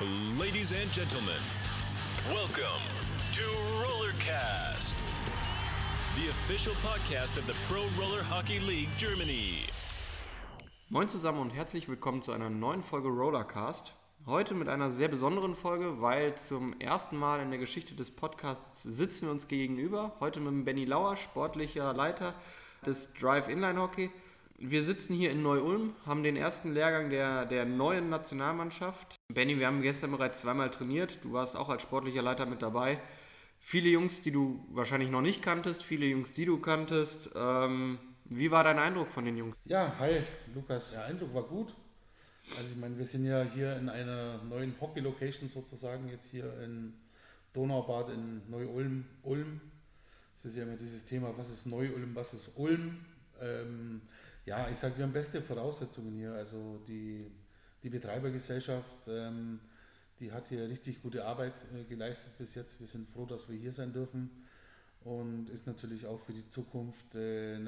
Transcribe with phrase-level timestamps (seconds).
[0.00, 1.40] Ladies and gentlemen,
[2.28, 2.82] welcome
[3.30, 3.42] to
[3.80, 4.92] Rollercast,
[6.16, 9.66] the official podcast of the Pro Roller Hockey League Germany.
[10.88, 13.92] Moin zusammen und herzlich willkommen zu einer neuen Folge Rollercast.
[14.26, 18.82] Heute mit einer sehr besonderen Folge, weil zum ersten Mal in der Geschichte des Podcasts
[18.82, 20.16] sitzen wir uns gegenüber.
[20.18, 22.34] Heute mit Benny Lauer, sportlicher Leiter
[22.84, 24.10] des Drive Inline Hockey.
[24.66, 29.14] Wir sitzen hier in Neu-Ulm, haben den ersten Lehrgang der, der neuen Nationalmannschaft.
[29.30, 31.18] Benny, wir haben gestern bereits zweimal trainiert.
[31.22, 32.98] Du warst auch als sportlicher Leiter mit dabei.
[33.60, 37.28] Viele Jungs, die du wahrscheinlich noch nicht kanntest, viele Jungs, die du kanntest.
[37.34, 39.54] Ähm, wie war dein Eindruck von den Jungs?
[39.66, 40.22] Ja, hi
[40.54, 40.92] Lukas.
[40.92, 41.74] Der Eindruck war gut.
[42.56, 46.94] Also ich meine, wir sind ja hier in einer neuen Hockey-Location sozusagen, jetzt hier in
[47.52, 49.04] Donaubad in Neu-Ulm.
[49.24, 49.60] Ulm.
[50.36, 53.04] Das ist ja immer dieses Thema, was ist Neu-Ulm, was ist Ulm.
[53.42, 54.00] Ähm,
[54.46, 56.32] ja, ich sage, wir haben beste Voraussetzungen hier.
[56.34, 57.24] Also die,
[57.82, 59.60] die Betreibergesellschaft, ähm,
[60.20, 62.80] die hat hier richtig gute Arbeit äh, geleistet bis jetzt.
[62.80, 64.30] Wir sind froh, dass wir hier sein dürfen
[65.04, 67.58] und ist natürlich auch für die Zukunft äh,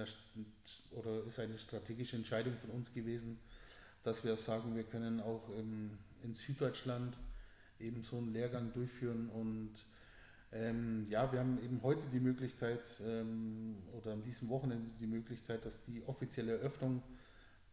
[0.92, 3.38] oder ist eine strategische Entscheidung von uns gewesen,
[4.02, 5.90] dass wir auch sagen, wir können auch im,
[6.22, 7.18] in Süddeutschland
[7.78, 9.72] eben so einen Lehrgang durchführen und
[10.62, 15.64] ähm, ja, wir haben eben heute die Möglichkeit ähm, oder an diesem Wochenende die Möglichkeit,
[15.64, 17.02] dass die offizielle Eröffnung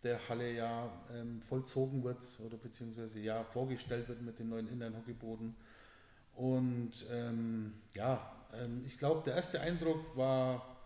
[0.03, 5.56] der Halle ja ähm, vollzogen wird oder beziehungsweise ja vorgestellt wird mit dem neuen Inline-Hockeyboden.
[6.36, 10.78] Und ähm, ja, ähm, ich glaube, der erste Eindruck war,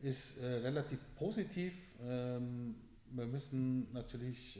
[0.00, 1.74] ist äh, relativ positiv.
[2.02, 2.74] Ähm,
[3.12, 4.58] wir müssen natürlich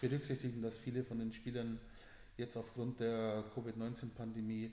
[0.00, 1.78] berücksichtigen, dass viele von den Spielern
[2.38, 4.72] jetzt aufgrund der Covid-19-Pandemie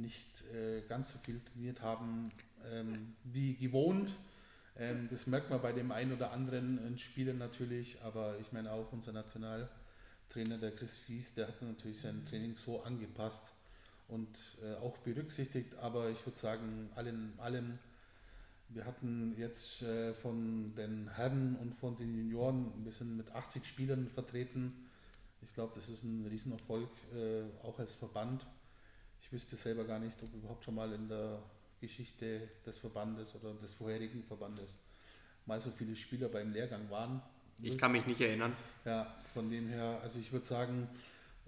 [0.00, 2.30] nicht äh, ganz so viel trainiert haben
[2.72, 4.14] ähm, wie gewohnt.
[4.76, 8.92] Ähm, das merkt man bei dem einen oder anderen Spieler natürlich, aber ich meine auch
[8.92, 13.54] unser Nationaltrainer, der Chris Fies, der hat natürlich sein Training so angepasst
[14.08, 17.78] und äh, auch berücksichtigt, aber ich würde sagen, allen, allen
[18.72, 23.66] wir hatten jetzt äh, von den Herren und von den Junioren, wir sind mit 80
[23.66, 24.88] Spielern vertreten.
[25.42, 28.46] Ich glaube, das ist ein Riesenerfolg, äh, auch als Verband.
[29.30, 31.40] Ich wüsste selber gar nicht, ob überhaupt schon mal in der
[31.80, 34.76] Geschichte des Verbandes oder des vorherigen Verbandes
[35.46, 37.22] mal so viele Spieler beim Lehrgang waren.
[37.62, 38.52] Ich kann mich nicht erinnern.
[38.84, 40.88] Ja, von dem her, also ich würde sagen,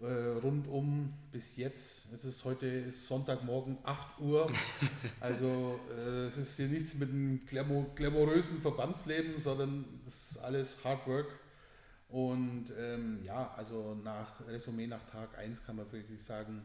[0.00, 4.48] äh, rundum bis jetzt, es ist heute ist Sonntagmorgen 8 Uhr,
[5.20, 11.04] also äh, es ist hier nichts mit einem glamourösen Verbandsleben, sondern das ist alles Hard
[11.08, 11.36] Work.
[12.08, 16.62] Und ähm, ja, also nach Resümee nach Tag 1 kann man wirklich sagen,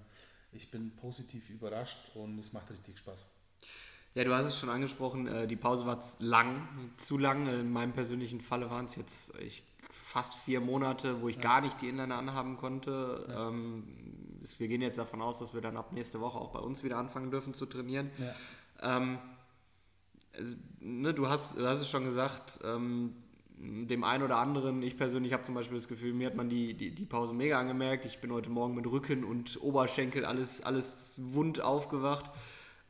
[0.52, 3.26] ich bin positiv überrascht und es macht richtig Spaß.
[4.16, 7.48] Ja, du hast es schon angesprochen, äh, die Pause war lang, zu lang.
[7.48, 11.42] In meinem persönlichen Falle waren es jetzt ich, fast vier Monate, wo ich ja.
[11.42, 13.26] gar nicht die Inliner anhaben konnte.
[13.30, 13.50] Ja.
[13.50, 13.84] Ähm,
[14.58, 16.98] wir gehen jetzt davon aus, dass wir dann ab nächste Woche auch bei uns wieder
[16.98, 18.10] anfangen dürfen zu trainieren.
[18.18, 18.98] Ja.
[18.98, 19.20] Ähm,
[20.34, 23.14] also, ne, du, hast, du hast es schon gesagt, ähm,
[23.60, 26.74] dem einen oder anderen, ich persönlich habe zum Beispiel das Gefühl, mir hat man die,
[26.76, 28.06] die, die Pause mega angemerkt.
[28.06, 32.26] Ich bin heute Morgen mit Rücken und Oberschenkel alles, alles wund aufgewacht.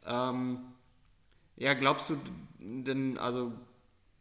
[0.05, 0.59] Ähm,
[1.55, 2.17] ja, glaubst du
[2.59, 3.53] denn, also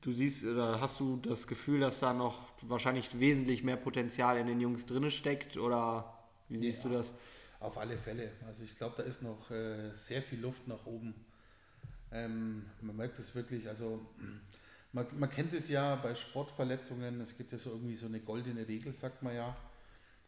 [0.03, 4.47] du siehst oder hast du das Gefühl, dass da noch wahrscheinlich wesentlich mehr Potenzial in
[4.47, 6.17] den Jungs drin steckt oder
[6.49, 7.13] wie siehst ja, du das?
[7.59, 8.31] Auf alle Fälle.
[8.47, 11.15] Also ich glaube, da ist noch äh, sehr viel Luft nach oben.
[12.13, 14.07] Ähm, man merkt es wirklich, also
[14.97, 18.67] man, man kennt es ja bei Sportverletzungen, es gibt ja so irgendwie so eine goldene
[18.67, 19.55] Regel, sagt man ja.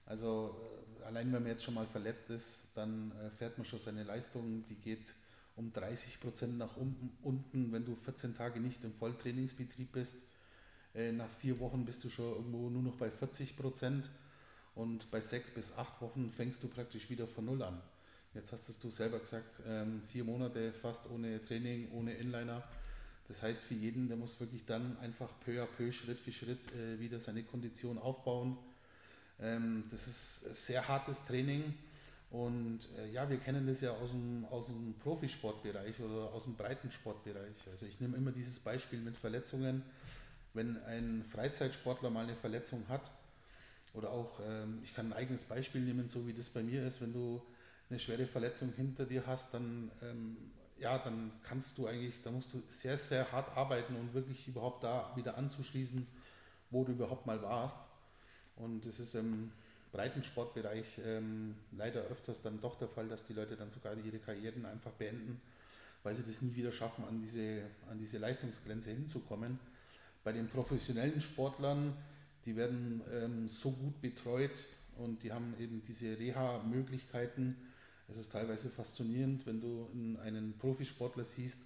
[0.05, 0.55] Also
[1.01, 4.03] äh, allein wenn man jetzt schon mal verletzt ist, dann äh, fährt man schon seine
[4.05, 5.15] Leistung, die geht
[5.56, 10.25] um 30 Prozent nach unten, wenn du 14 Tage nicht im Volltrainingsbetrieb bist.
[10.95, 14.11] Äh, nach vier Wochen bist du schon irgendwo nur noch bei 40 Prozent
[14.75, 17.81] und bei sechs bis acht Wochen fängst du praktisch wieder von Null an.
[18.35, 22.62] Jetzt hast du selber gesagt, ähm, vier Monate fast ohne Training, ohne Inliner
[23.28, 26.72] das heißt, für jeden, der muss wirklich dann einfach peu à peu, Schritt für Schritt
[26.75, 28.56] äh, wieder seine Kondition aufbauen.
[29.41, 31.75] Ähm, das ist sehr hartes Training
[32.31, 36.56] und äh, ja, wir kennen das ja aus dem, aus dem Profisportbereich oder aus dem
[36.56, 37.69] Breitensportbereich.
[37.70, 39.82] Also ich nehme immer dieses Beispiel mit Verletzungen.
[40.53, 43.11] Wenn ein Freizeitsportler mal eine Verletzung hat
[43.94, 47.00] oder auch, ähm, ich kann ein eigenes Beispiel nehmen, so wie das bei mir ist,
[47.00, 47.43] wenn du
[47.88, 50.37] eine schwere Verletzung hinter dir hast, dann ähm,
[50.79, 54.85] ja, dann kannst du eigentlich, da musst du sehr, sehr hart arbeiten und wirklich überhaupt
[54.85, 56.07] da wieder anzuschließen,
[56.71, 57.79] wo du überhaupt mal warst.
[58.57, 59.53] Und es ist im
[59.93, 64.67] Breitensportbereich ähm, leider öfters dann doch der Fall, dass die Leute dann sogar ihre Karrieren
[64.67, 65.41] einfach beenden,
[66.03, 69.59] weil sie das nie wieder schaffen, an diese, an diese Leistungsgrenze hinzukommen.
[70.25, 71.97] Bei den professionellen Sportlern,
[72.45, 74.65] die werden ähm, so gut betreut
[74.97, 77.57] und die haben eben diese Reha-Möglichkeiten.
[78.10, 79.88] Es ist teilweise faszinierend, wenn du
[80.22, 81.60] einen Profisportler siehst,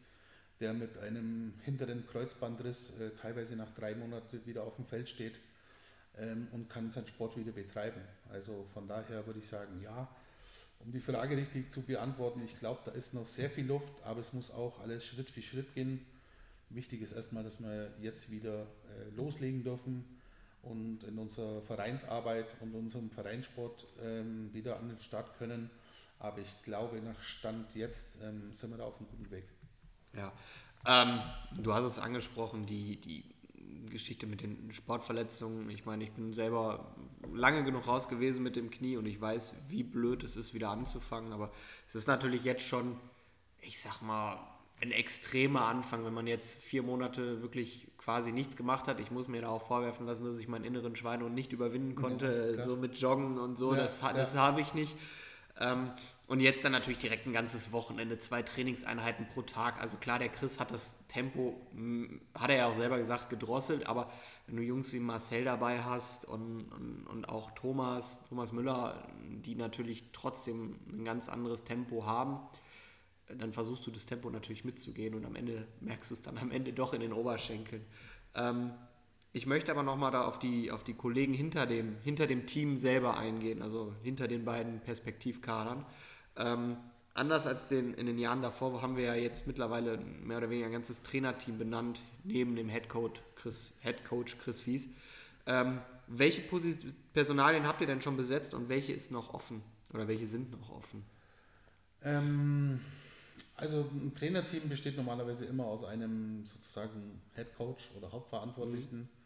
[0.61, 5.39] der mit einem hinteren Kreuzbandriss äh, teilweise nach drei Monaten wieder auf dem Feld steht
[6.19, 8.01] ähm, und kann seinen Sport wieder betreiben.
[8.31, 10.09] Also von daher würde ich sagen, ja,
[10.85, 14.21] um die Frage richtig zu beantworten, ich glaube, da ist noch sehr viel Luft, aber
[14.21, 16.05] es muss auch alles Schritt für Schritt gehen.
[16.71, 20.05] Wichtig ist erstmal, dass wir jetzt wieder äh, loslegen dürfen
[20.63, 25.71] und in unserer Vereinsarbeit und unserem Vereinssport ähm, wieder an den Start können.
[26.23, 29.45] Aber ich glaube, nach Stand jetzt ähm, sind wir da auf einem guten Weg.
[30.17, 30.33] Ja,
[30.87, 31.21] ähm,
[31.61, 33.25] du hast es angesprochen, die, die
[33.91, 35.69] Geschichte mit den Sportverletzungen.
[35.71, 36.95] Ich meine, ich bin selber
[37.35, 40.71] lange genug raus gewesen mit dem Knie und ich weiß, wie blöd es ist, wieder
[40.71, 41.33] anzufangen.
[41.33, 41.51] Aber
[41.89, 42.97] es ist natürlich jetzt schon,
[43.61, 44.39] ich sag mal,
[44.81, 49.01] ein extremer Anfang, wenn man jetzt vier Monate wirklich quasi nichts gemacht hat.
[49.01, 52.55] Ich muss mir da auch vorwerfen lassen, dass ich meinen inneren Schweinehund nicht überwinden konnte,
[52.59, 53.75] ja, so mit Joggen und so.
[53.75, 54.97] Ja, das, das habe ich nicht.
[55.63, 55.91] Ähm,
[56.27, 59.81] und jetzt dann natürlich direkt ein ganzes Wochenende, zwei Trainingseinheiten pro Tag.
[59.81, 61.61] Also klar, der Chris hat das Tempo,
[62.35, 64.11] hat er ja auch selber gesagt, gedrosselt, aber
[64.47, 69.07] wenn du Jungs wie Marcel dabei hast und, und, und auch Thomas, Thomas Müller,
[69.45, 72.41] die natürlich trotzdem ein ganz anderes Tempo haben,
[73.29, 76.51] dann versuchst du das Tempo natürlich mitzugehen und am Ende merkst du es dann am
[76.51, 77.85] Ende doch in den Oberschenkeln.
[78.35, 78.73] Ähm,
[79.33, 82.77] ich möchte aber nochmal da auf die, auf die Kollegen hinter dem, hinter dem Team
[82.77, 85.87] selber eingehen, also hinter den beiden Perspektivkadern.
[86.37, 86.77] Ähm,
[87.15, 90.67] anders als den, in den Jahren davor haben wir ja jetzt mittlerweile mehr oder weniger
[90.67, 94.89] ein ganzes Trainerteam benannt, neben dem Headcoach Chris, Headcoach Chris Fies.
[95.47, 96.43] Ähm, welche
[97.15, 99.63] Personalien habt ihr denn schon besetzt und welche ist noch offen
[99.95, 101.05] oder welche sind noch offen?
[102.03, 102.81] Ähm,
[103.57, 109.01] also ein Trainerteam besteht normalerweise immer aus einem sozusagen Head Coach oder Hauptverantwortlichen.
[109.01, 109.22] Mhm.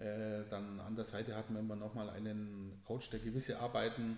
[0.00, 4.16] Äh, dann an der Seite hatten wir immer nochmal einen Coach, der gewisse Arbeiten,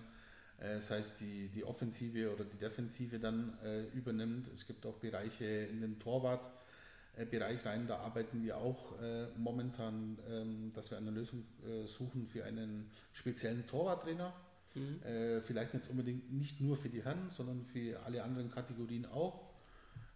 [0.59, 4.47] äh, das heißt die, die Offensive oder die Defensive dann äh, übernimmt.
[4.53, 8.93] Es gibt auch Bereiche in den Torwartbereich rein, da arbeiten wir auch
[9.37, 11.43] momentan, ähm, dass wir eine Lösung
[11.85, 14.33] suchen für einen speziellen Torwarttrainer.
[14.73, 15.41] Mhm.
[15.45, 19.50] Vielleicht jetzt unbedingt nicht nur für die Herren, sondern für alle anderen Kategorien auch.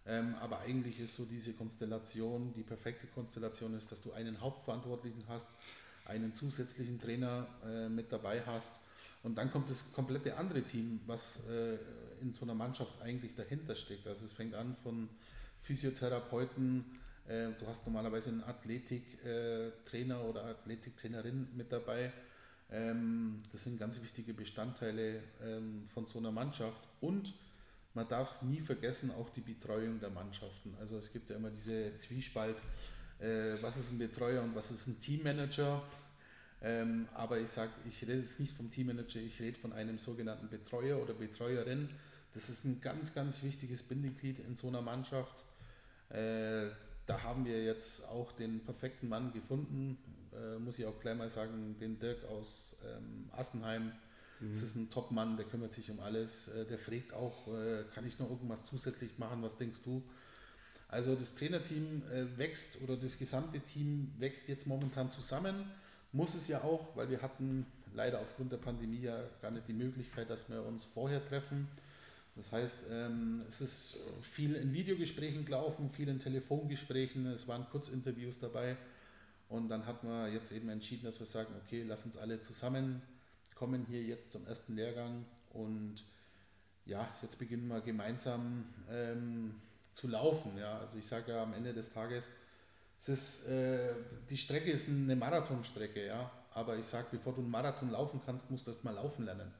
[0.06, 5.24] Ähm, aber eigentlich ist so diese Konstellation, die perfekte Konstellation ist, dass du einen Hauptverantwortlichen
[5.28, 5.48] hast,
[6.04, 8.80] einen zusätzlichen Trainer äh, mit dabei hast
[9.22, 11.78] und dann kommt das komplette andere Team, was äh,
[12.22, 14.06] in so einer Mannschaft eigentlich dahinter steckt.
[14.06, 15.08] Also es fängt an von
[15.62, 16.84] Physiotherapeuten,
[17.26, 22.12] äh, du hast normalerweise einen Athletiktrainer oder Athletiktrainerin mit dabei.
[22.70, 27.34] Ähm, das sind ganz wichtige Bestandteile ähm, von so einer Mannschaft und
[27.96, 30.74] man darf es nie vergessen, auch die Betreuung der Mannschaften.
[30.78, 32.58] Also es gibt ja immer diese Zwiespalt,
[33.18, 35.82] äh, was ist ein Betreuer und was ist ein Teammanager.
[36.62, 40.48] Ähm, aber ich sage, ich rede jetzt nicht vom Teammanager, ich rede von einem sogenannten
[40.48, 41.88] Betreuer oder Betreuerin.
[42.34, 45.44] Das ist ein ganz, ganz wichtiges Bindeglied in so einer Mannschaft.
[46.10, 46.68] Äh,
[47.06, 49.96] da haben wir jetzt auch den perfekten Mann gefunden,
[50.34, 53.92] äh, muss ich auch gleich mal sagen, den Dirk aus ähm, Assenheim
[54.40, 56.48] Das ist ein Top-Mann, der kümmert sich um alles.
[56.48, 60.02] Äh, der fragt auch, äh, kann ich noch irgendwas zusätzlich machen, was denkst du?
[60.88, 65.70] Also das Trainerteam äh, wächst oder das gesamte Team wächst jetzt momentan zusammen.
[66.12, 69.72] Muss es ja auch, weil wir hatten leider aufgrund der Pandemie ja gar nicht die
[69.72, 71.66] Möglichkeit, dass wir uns vorher treffen.
[72.36, 78.38] Das heißt, ähm, es ist viel in Videogesprächen gelaufen, viel in Telefongesprächen, es waren Kurzinterviews
[78.38, 78.76] dabei.
[79.48, 83.00] Und dann hat man jetzt eben entschieden, dass wir sagen, okay, lass uns alle zusammen
[83.56, 86.04] kommen hier jetzt zum ersten Lehrgang und
[86.84, 89.54] ja, jetzt beginnen wir gemeinsam ähm,
[89.92, 90.56] zu laufen.
[90.56, 90.78] Ja.
[90.78, 92.28] Also ich sage ja am Ende des Tages,
[92.98, 93.92] es ist, äh,
[94.30, 96.30] die Strecke ist eine Marathonstrecke, ja.
[96.54, 99.52] Aber ich sage, bevor du einen Marathon laufen kannst, musst du erst mal laufen lernen.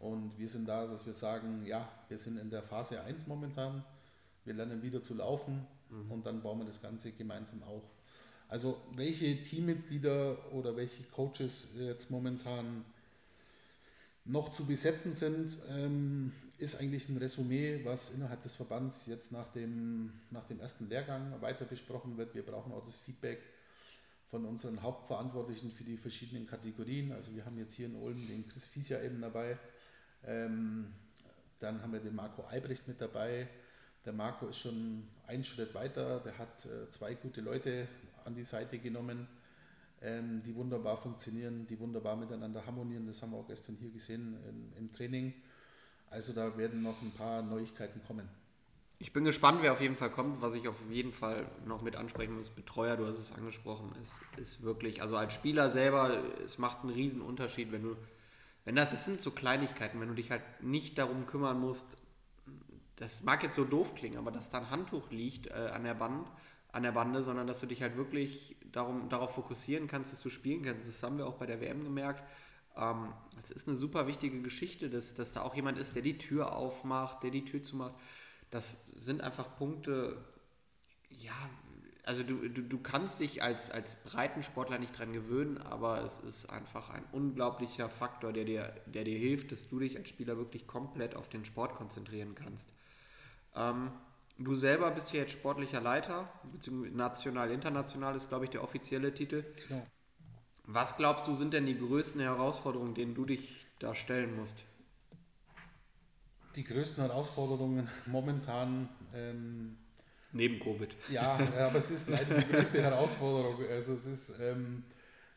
[0.00, 3.84] Und wir sind da, dass wir sagen, ja, wir sind in der Phase 1 momentan,
[4.44, 6.10] wir lernen wieder zu laufen mhm.
[6.10, 7.82] und dann bauen wir das Ganze gemeinsam auf.
[8.48, 12.84] Also welche Teammitglieder oder welche Coaches jetzt momentan
[14.28, 19.48] noch zu besetzen sind, ähm, ist eigentlich ein Resümee, was innerhalb des Verbands jetzt nach
[19.48, 22.34] dem, nach dem ersten Lehrgang weiter besprochen wird.
[22.34, 23.40] Wir brauchen auch das Feedback
[24.30, 27.12] von unseren Hauptverantwortlichen für die verschiedenen Kategorien.
[27.12, 29.56] Also wir haben jetzt hier in Ulm den Chris Fiesia eben dabei.
[30.24, 30.92] Ähm,
[31.60, 33.48] dann haben wir den Marco Albrecht mit dabei.
[34.04, 36.20] Der Marco ist schon einen Schritt weiter.
[36.20, 37.88] Der hat äh, zwei gute Leute
[38.24, 39.26] an die Seite genommen
[40.02, 43.06] ähm, die wunderbar funktionieren, die wunderbar miteinander harmonieren.
[43.06, 45.34] Das haben wir auch gestern hier gesehen in, im Training.
[46.10, 48.28] Also da werden noch ein paar Neuigkeiten kommen.
[49.00, 50.42] Ich bin gespannt, wer auf jeden Fall kommt.
[50.42, 54.14] Was ich auf jeden Fall noch mit ansprechen muss, Betreuer, du hast es angesprochen, ist,
[54.40, 57.96] ist wirklich, also als Spieler selber, es macht einen riesen Unterschied, wenn du
[58.68, 61.86] wenn das, das sind so Kleinigkeiten, wenn du dich halt nicht darum kümmern musst,
[62.96, 65.94] das mag jetzt so doof klingen, aber dass da ein Handtuch liegt äh, an der
[65.94, 66.28] Band,
[66.72, 70.28] an der Bande, sondern dass du dich halt wirklich darum, darauf fokussieren kannst, dass du
[70.28, 70.86] spielen kannst.
[70.86, 72.22] Das haben wir auch bei der WM gemerkt.
[72.76, 76.18] Ähm, es ist eine super wichtige Geschichte, dass, dass da auch jemand ist, der die
[76.18, 77.94] Tür aufmacht, der die Tür zumacht.
[78.50, 80.24] Das sind einfach Punkte,
[81.10, 81.34] ja,
[82.04, 86.46] also du, du, du kannst dich als, als Breitensportler nicht dran gewöhnen, aber es ist
[86.46, 90.66] einfach ein unglaublicher Faktor, der dir, der dir hilft, dass du dich als Spieler wirklich
[90.66, 92.66] komplett auf den Sport konzentrieren kannst.
[93.54, 93.90] Ähm,
[94.38, 99.12] du selber bist ja jetzt sportlicher Leiter, beziehungsweise national, international ist, glaube ich, der offizielle
[99.12, 99.44] Titel.
[99.68, 99.82] Genau.
[100.64, 104.56] Was glaubst du, sind denn die größten Herausforderungen, denen du dich da stellen musst?
[106.56, 109.78] Die größten Herausforderungen momentan ähm,
[110.32, 110.94] Neben Covid.
[111.10, 113.56] Ja, aber es ist leider die größte Herausforderung.
[113.70, 114.84] Also es ist, ähm,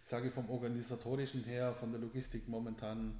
[0.01, 3.19] ich sage vom organisatorischen her, von der Logistik momentan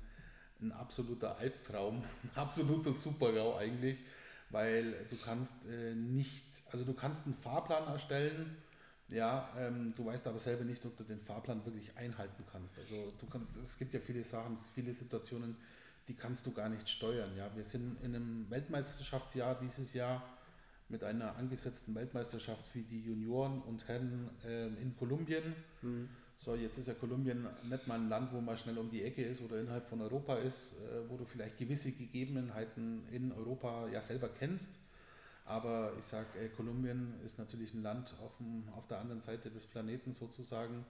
[0.62, 4.00] ein absoluter Albtraum, ein absoluter Supergau eigentlich,
[4.52, 8.58] weil du kannst äh, nicht, also du kannst einen Fahrplan erstellen,
[9.08, 12.80] ja, ähm, du weißt aber selber nicht, ob du den Fahrplan wirklich einhalten kannst.
[12.80, 15.58] Also du kannst, es gibt ja viele Sachen, viele Situationen,
[16.08, 17.36] die kannst du gar nicht steuern.
[17.36, 20.24] Ja, wir sind in einem Weltmeisterschaftsjahr dieses Jahr
[20.88, 25.56] mit einer angesetzten Weltmeisterschaft für die Junioren und Herren äh, in Kolumbien.
[25.82, 26.10] Mhm.
[26.44, 29.24] So, jetzt ist ja Kolumbien nicht mal ein Land, wo man schnell um die Ecke
[29.24, 34.02] ist oder innerhalb von Europa ist, äh, wo du vielleicht gewisse Gegebenheiten in Europa ja
[34.02, 34.80] selber kennst.
[35.46, 39.52] Aber ich sage, äh, Kolumbien ist natürlich ein Land auf, dem, auf der anderen Seite
[39.52, 40.84] des Planeten sozusagen.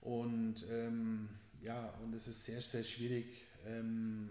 [0.00, 1.28] Und ähm,
[1.62, 3.26] ja, und es ist sehr, sehr schwierig,
[3.64, 4.30] ähm,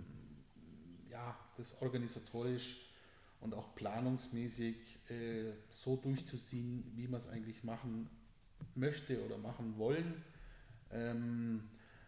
[1.10, 2.82] ja, das organisatorisch
[3.40, 4.76] und auch planungsmäßig
[5.10, 8.10] äh, so durchzuziehen, wie man es eigentlich machen
[8.76, 10.22] möchte oder machen wollen.
[10.94, 11.64] Ähm,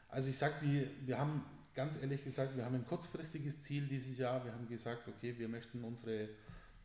[0.09, 4.17] also ich sage die, wir haben ganz ehrlich gesagt, wir haben ein kurzfristiges Ziel dieses
[4.17, 4.43] Jahr.
[4.45, 6.29] Wir haben gesagt, okay, wir möchten unsere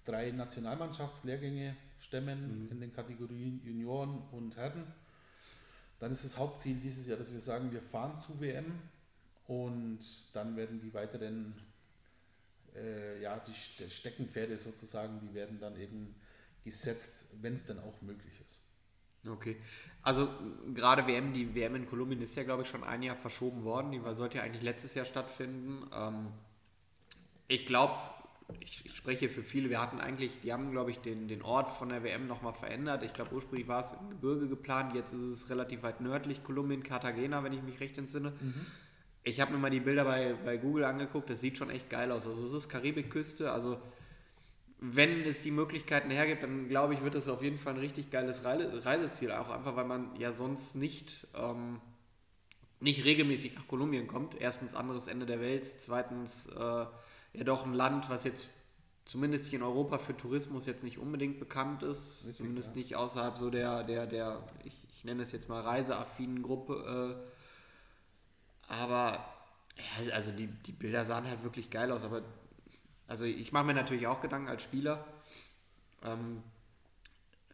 [0.04, 2.72] drei Nationalmannschaftslehrgänge stemmen mhm.
[2.72, 4.84] in den Kategorien Junioren und Herren.
[5.98, 8.72] Dann ist das Hauptziel dieses Jahr, dass wir sagen, wir fahren zu WM
[9.46, 10.00] und
[10.32, 11.54] dann werden die weiteren
[12.74, 13.52] äh, ja, die
[13.90, 16.14] Steckenpferde sozusagen, die werden dann eben
[16.64, 18.62] gesetzt, wenn es dann auch möglich ist.
[19.26, 19.56] Okay.
[20.02, 20.28] Also
[20.74, 23.92] gerade WM, die WM in Kolumbien ist ja, glaube ich, schon ein Jahr verschoben worden.
[23.92, 25.86] Die sollte ja eigentlich letztes Jahr stattfinden.
[25.94, 26.28] Ähm,
[27.48, 27.94] ich glaube,
[28.60, 31.70] ich, ich, spreche für viele, wir hatten eigentlich, die haben, glaube ich, den, den Ort
[31.70, 33.02] von der WM nochmal verändert.
[33.02, 36.82] Ich glaube, ursprünglich war es im Gebirge geplant, jetzt ist es relativ weit nördlich, Kolumbien,
[36.82, 38.32] Cartagena, wenn ich mich recht entsinne.
[38.40, 38.66] Mhm.
[39.22, 42.10] Ich habe mir mal die Bilder bei, bei Google angeguckt, das sieht schon echt geil
[42.10, 42.26] aus.
[42.26, 43.78] Also es ist Karibikküste, also
[44.80, 48.10] wenn es die Möglichkeiten hergibt, dann glaube ich, wird es auf jeden Fall ein richtig
[48.10, 51.80] geiles Reiseziel, auch einfach, weil man ja sonst nicht, ähm,
[52.80, 54.40] nicht regelmäßig nach Kolumbien kommt.
[54.40, 58.48] Erstens anderes Ende der Welt, zweitens äh, ja doch ein Land, was jetzt
[59.04, 62.76] zumindest hier in Europa für Tourismus jetzt nicht unbedingt bekannt ist, richtig, zumindest ja.
[62.76, 67.18] nicht außerhalb so der, der, der ich, ich nenne es jetzt mal reiseaffinen Gruppe.
[68.68, 69.24] Äh, aber
[69.76, 72.04] ja, also die, die Bilder sahen halt wirklich geil aus.
[72.04, 72.22] Aber
[73.10, 75.04] also ich mache mir natürlich auch Gedanken als Spieler.
[76.04, 76.44] Ähm,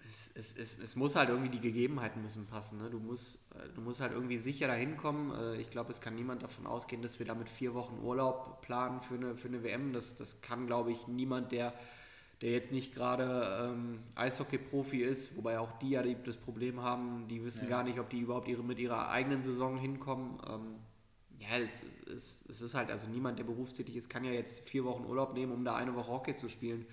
[0.06, 2.76] es, es, es, es, muss halt irgendwie die Gegebenheiten müssen passen.
[2.76, 2.90] Ne?
[2.90, 5.32] Du, musst, äh, du musst halt irgendwie sicher dahin kommen.
[5.34, 9.00] Äh, ich glaube, es kann niemand davon ausgehen, dass wir damit vier Wochen Urlaub planen
[9.00, 9.94] für eine, für eine WM.
[9.94, 11.72] Das, das kann, glaube ich, niemand, der,
[12.42, 17.42] der jetzt nicht gerade ähm, Eishockey-Profi ist, wobei auch die ja das Problem haben, die
[17.42, 17.70] wissen ja.
[17.70, 20.38] gar nicht, ob die überhaupt ihre, mit ihrer eigenen Saison hinkommen.
[20.46, 20.76] Ähm,
[21.38, 21.82] ja, es,
[22.14, 25.34] es, es ist halt, also niemand, der berufstätig ist, kann ja jetzt vier Wochen Urlaub
[25.34, 26.86] nehmen, um da eine Woche Hockey zu spielen.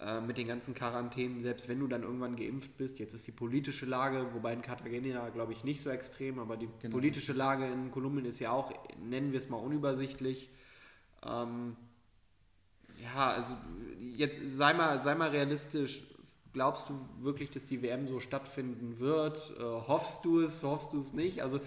[0.00, 3.00] Äh, mit den ganzen Quarantänen, selbst wenn du dann irgendwann geimpft bist.
[3.00, 6.68] Jetzt ist die politische Lage, wobei in Cartagena glaube ich nicht so extrem, aber die
[6.80, 6.94] genau.
[6.94, 8.72] politische Lage in Kolumbien ist ja auch,
[9.02, 10.50] nennen wir es mal, unübersichtlich.
[11.24, 11.76] Ähm,
[13.02, 13.56] ja, also
[14.14, 16.04] jetzt sei mal, sei mal realistisch.
[16.52, 19.52] Glaubst du wirklich, dass die WM so stattfinden wird?
[19.58, 21.42] Äh, hoffst du es, hoffst du es nicht?
[21.42, 21.58] Also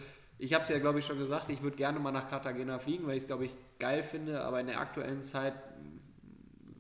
[0.42, 3.06] ich habe es ja, glaube ich, schon gesagt, ich würde gerne mal nach Cartagena fliegen,
[3.06, 5.54] weil ich es, glaube ich, geil finde, aber in der aktuellen Zeit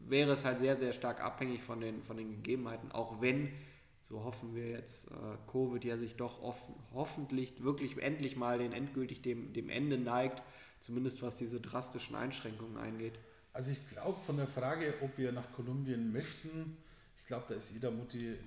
[0.07, 3.53] wäre es halt sehr, sehr stark abhängig von den, von den Gegebenheiten, auch wenn,
[4.01, 8.73] so hoffen wir jetzt, äh, Covid ja sich doch offen, hoffentlich wirklich endlich mal den
[8.73, 10.41] endgültig dem, dem Ende neigt,
[10.79, 13.19] zumindest was diese drastischen Einschränkungen eingeht.
[13.53, 16.77] Also ich glaube von der Frage, ob wir nach Kolumbien möchten,
[17.19, 17.93] ich glaube, da ist jeder,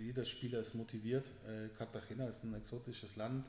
[0.01, 1.33] jeder Spieler ist motiviert.
[1.47, 3.49] Äh, Cartagena ist ein exotisches Land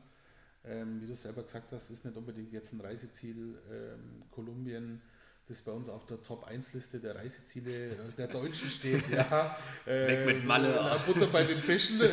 [0.68, 5.02] ähm, wie du selber gesagt hast, ist nicht unbedingt jetzt ein Reiseziel ähm, Kolumbien,
[5.48, 9.08] das bei uns auf der Top-1-Liste der Reiseziele der Deutschen steht.
[9.12, 9.56] ja,
[9.86, 11.00] Weg mit ähm, Malle.
[11.06, 12.02] Butter bei den Fischen.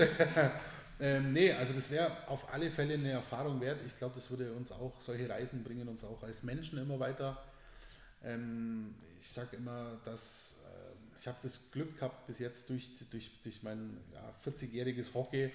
[1.01, 3.81] Ähm, nee, also das wäre auf alle Fälle eine Erfahrung wert.
[3.85, 7.43] Ich glaube, das würde uns auch, solche Reisen bringen uns auch als Menschen immer weiter.
[8.23, 13.33] Ähm, ich sage immer, dass äh, ich habe das Glück gehabt bis jetzt durch, durch,
[13.43, 15.51] durch mein ja, 40-jähriges Hockey,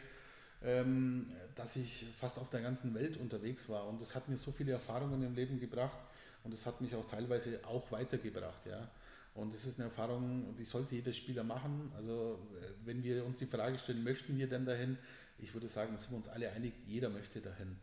[1.55, 3.87] dass ich fast auf der ganzen Welt unterwegs war.
[3.87, 5.99] Und das hat mir so viele Erfahrungen im Leben gebracht
[6.43, 8.65] und das hat mich auch teilweise auch weitergebracht.
[8.65, 8.89] Ja.
[9.35, 11.91] Und das ist eine Erfahrung, die sollte jeder Spieler machen.
[11.95, 14.97] Also äh, wenn wir uns die Frage stellen, möchten wir denn dahin?
[15.39, 17.77] Ich würde sagen, sind wir uns alle einig, jeder möchte dahin.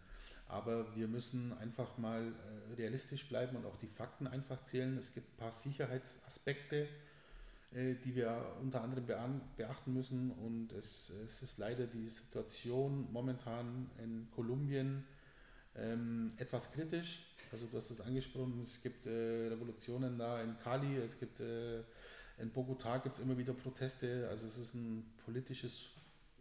[0.49, 4.99] Aber wir müssen einfach mal äh, realistisch bleiben und auch die Fakten einfach zählen.
[4.99, 6.89] Es gibt ein paar Sicherheitsaspekte,
[7.75, 9.05] die wir unter anderem
[9.57, 10.31] beachten müssen.
[10.31, 15.05] Und es, es ist leider die Situation momentan in Kolumbien
[15.77, 17.27] ähm, etwas kritisch.
[17.53, 21.83] Also du hast es angesprochen, es gibt äh, Revolutionen da in Cali, es gibt äh,
[22.39, 24.27] in Bogotá gibt es immer wieder Proteste.
[24.29, 25.91] Also es ist ein politisches,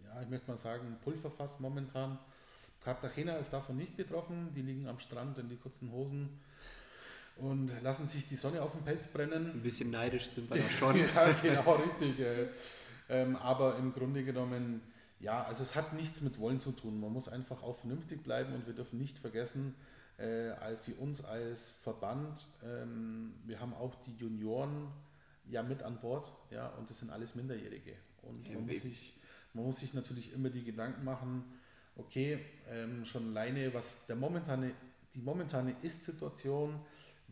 [0.04, 2.18] ja, ich möchte mal sagen, Pulverfass momentan.
[2.84, 4.54] Cartagena ist davon nicht betroffen.
[4.56, 6.40] Die liegen am Strand in die kurzen Hosen
[7.38, 9.52] und lassen sich die Sonne auf den Pelz brennen.
[9.52, 10.98] Ein bisschen neidisch sind wir da schon.
[10.98, 12.26] ja, genau, richtig.
[13.10, 14.82] Ähm, aber im Grunde genommen,
[15.20, 17.00] ja, also es hat nichts mit Wollen zu tun.
[17.00, 19.76] Man muss einfach auch vernünftig bleiben und wir dürfen nicht vergessen,
[20.18, 24.88] äh, für uns als Verband, ähm, wir haben auch die Junioren
[25.50, 27.94] ja mit an Bord, ja, und das sind alles Minderjährige.
[28.22, 29.16] Und man muss, sich,
[29.54, 31.44] man muss sich natürlich immer die Gedanken machen,
[31.96, 34.74] okay, ähm, schon alleine, was der momentane,
[35.14, 36.80] die momentane Ist-Situation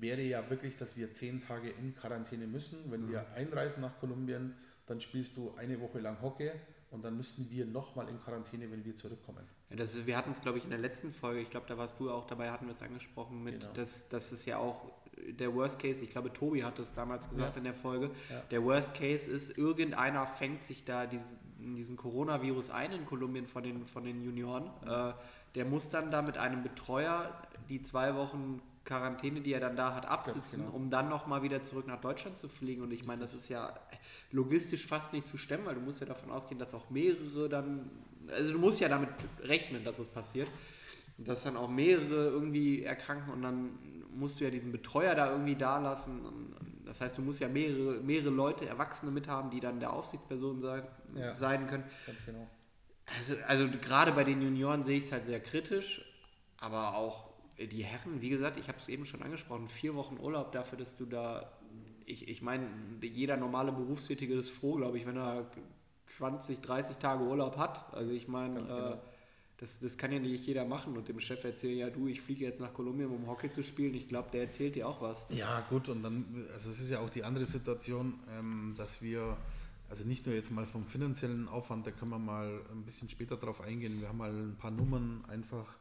[0.01, 2.91] wäre ja wirklich, dass wir zehn Tage in Quarantäne müssen.
[2.91, 3.11] Wenn mhm.
[3.11, 4.55] wir einreisen nach Kolumbien,
[4.87, 6.51] dann spielst du eine Woche lang Hockey
[6.89, 9.45] und dann müssten wir nochmal in Quarantäne, wenn wir zurückkommen.
[9.69, 11.99] Ja, das, wir hatten es, glaube ich, in der letzten Folge, ich glaube, da warst
[11.99, 13.71] du auch dabei, hatten wir es angesprochen, mit, genau.
[13.73, 14.91] dass das ist ja auch
[15.27, 17.57] der Worst Case, ich glaube, Tobi hat es damals gesagt ja.
[17.57, 18.41] in der Folge, ja.
[18.49, 23.63] der Worst Case ist, irgendeiner fängt sich da diese, diesen Coronavirus ein in Kolumbien von
[23.63, 24.69] den, von den Junioren.
[24.85, 25.13] Äh,
[25.55, 27.31] der muss dann da mit einem Betreuer
[27.69, 30.75] die zwei Wochen Quarantäne, die er dann da hat, absitzen, genau.
[30.75, 32.81] um dann nochmal wieder zurück nach Deutschland zu fliegen.
[32.81, 33.73] Und ich meine, das ist ja
[34.31, 37.89] logistisch fast nicht zu stemmen, weil du musst ja davon ausgehen, dass auch mehrere dann,
[38.27, 39.09] also du musst ja damit
[39.43, 40.47] rechnen, dass es passiert,
[41.17, 43.77] dass dann auch mehrere irgendwie erkranken und dann
[44.13, 46.55] musst du ja diesen Betreuer da irgendwie da lassen.
[46.85, 50.83] Das heißt, du musst ja mehrere, mehrere Leute, Erwachsene mithaben, die dann der Aufsichtsperson sein,
[51.15, 51.83] ja, sein können.
[52.07, 52.47] Ganz genau.
[53.17, 56.03] Also, also gerade bei den Junioren sehe ich es halt sehr kritisch,
[56.57, 57.30] aber auch
[57.67, 60.95] die Herren, wie gesagt, ich habe es eben schon angesprochen, vier Wochen Urlaub dafür, dass
[60.95, 61.51] du da,
[62.05, 62.67] ich, ich meine,
[63.01, 65.49] jeder normale Berufstätige ist froh, glaube ich, wenn er
[66.07, 67.93] 20, 30 Tage Urlaub hat.
[67.93, 69.01] Also ich meine, äh, genau.
[69.57, 72.45] das, das kann ja nicht jeder machen und dem Chef erzählen, ja du, ich fliege
[72.45, 73.93] jetzt nach Kolumbien, um Hockey zu spielen.
[73.93, 75.25] Ich glaube, der erzählt dir auch was.
[75.29, 79.37] Ja gut, und dann, also es ist ja auch die andere Situation, ähm, dass wir
[79.91, 83.35] also nicht nur jetzt mal vom finanziellen Aufwand, da können wir mal ein bisschen später
[83.35, 83.99] drauf eingehen.
[83.99, 85.75] Wir haben mal ein paar Nummern einfach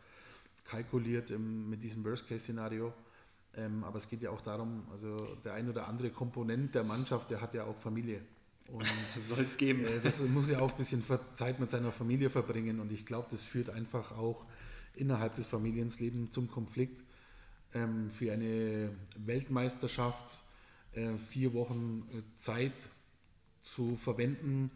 [0.70, 2.92] kalkuliert im, mit diesem Worst-Case-Szenario.
[3.56, 7.30] Ähm, aber es geht ja auch darum, also der ein oder andere Komponent der Mannschaft,
[7.30, 8.22] der hat ja auch Familie.
[8.68, 8.86] Und
[9.28, 9.84] soll es geben.
[9.84, 11.02] Äh, das muss ja auch ein bisschen
[11.34, 12.78] Zeit mit seiner Familie verbringen.
[12.78, 14.46] Und ich glaube, das führt einfach auch
[14.94, 17.02] innerhalb des Familienlebens zum Konflikt.
[17.74, 20.40] Ähm, für eine Weltmeisterschaft
[20.92, 22.72] äh, vier Wochen äh, Zeit
[23.62, 24.70] zu verwenden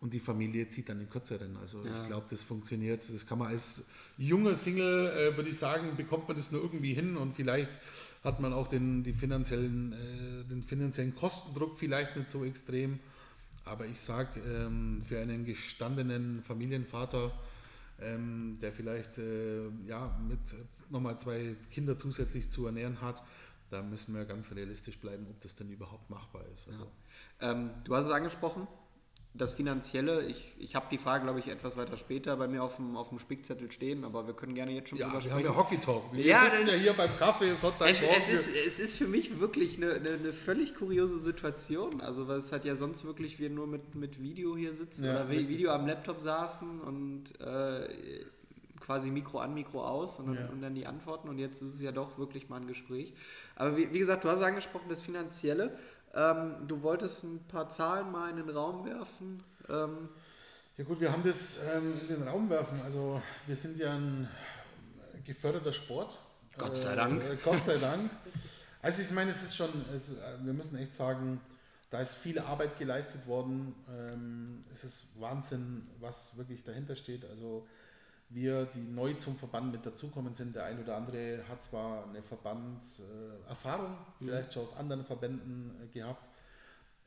[0.00, 1.56] und die Familie zieht dann den kürzeren.
[1.58, 2.00] Also ja.
[2.00, 3.06] ich glaube, das funktioniert.
[3.08, 3.86] Das kann man als
[4.16, 7.78] junger Single, äh, würde ich sagen, bekommt man das nur irgendwie hin und vielleicht
[8.24, 12.98] hat man auch den, die finanziellen, äh, den finanziellen Kostendruck vielleicht nicht so extrem.
[13.64, 17.32] Aber ich sage, ähm, für einen gestandenen Familienvater,
[18.00, 20.38] ähm, der vielleicht äh, ja, mit
[20.90, 23.22] nochmal zwei Kinder zusätzlich zu ernähren hat,
[23.68, 26.68] da müssen wir ganz realistisch bleiben, ob das denn überhaupt machbar ist.
[26.68, 26.90] Also.
[27.40, 27.52] Ja.
[27.52, 28.66] Ähm, du hast es angesprochen,
[29.32, 32.76] das Finanzielle, ich, ich habe die Frage, glaube ich, etwas weiter später bei mir auf
[32.76, 35.38] dem, auf dem Spickzettel stehen, aber wir können gerne jetzt schon ja, drüber sprechen.
[35.38, 36.02] Wir haben ja Hockey Talk.
[36.12, 39.76] Wir ja, sitzen ja hier beim Kaffee, es, es, ist, es ist für mich wirklich
[39.76, 42.00] eine, eine, eine, völlig kuriose Situation.
[42.00, 45.12] Also, weil es hat ja sonst wirklich wir nur mit, mit Video hier sitzen ja,
[45.12, 45.48] oder richtig.
[45.48, 47.88] Video am Laptop saßen und äh,
[48.80, 50.50] quasi Mikro an, Mikro aus und dann, ja.
[50.50, 51.28] und dann, die Antworten.
[51.28, 53.14] Und jetzt ist es ja doch wirklich mal ein Gespräch.
[53.54, 55.78] Aber wie, wie gesagt, du hast angesprochen, das Finanzielle.
[56.14, 59.42] Ähm, du wolltest ein paar Zahlen mal in den Raum werfen.
[59.68, 60.08] Ähm,
[60.76, 62.80] ja gut, wir haben das ähm, in den Raum werfen.
[62.84, 64.28] Also wir sind ja ein
[65.24, 66.18] geförderter Sport.
[66.58, 67.22] Gott sei Dank.
[67.22, 68.10] Äh, Gott sei Dank.
[68.82, 71.40] Also ich meine, es ist schon, es, wir müssen echt sagen,
[71.90, 73.74] da ist viel Arbeit geleistet worden.
[73.90, 77.24] Ähm, es ist Wahnsinn, was wirklich dahinter steht.
[77.28, 77.66] Also
[78.30, 82.22] wir, die neu zum Verband mit dazukommen sind, der ein oder andere hat zwar eine
[82.22, 84.24] Verbandserfahrung, mhm.
[84.24, 86.30] vielleicht schon aus anderen Verbänden äh, gehabt,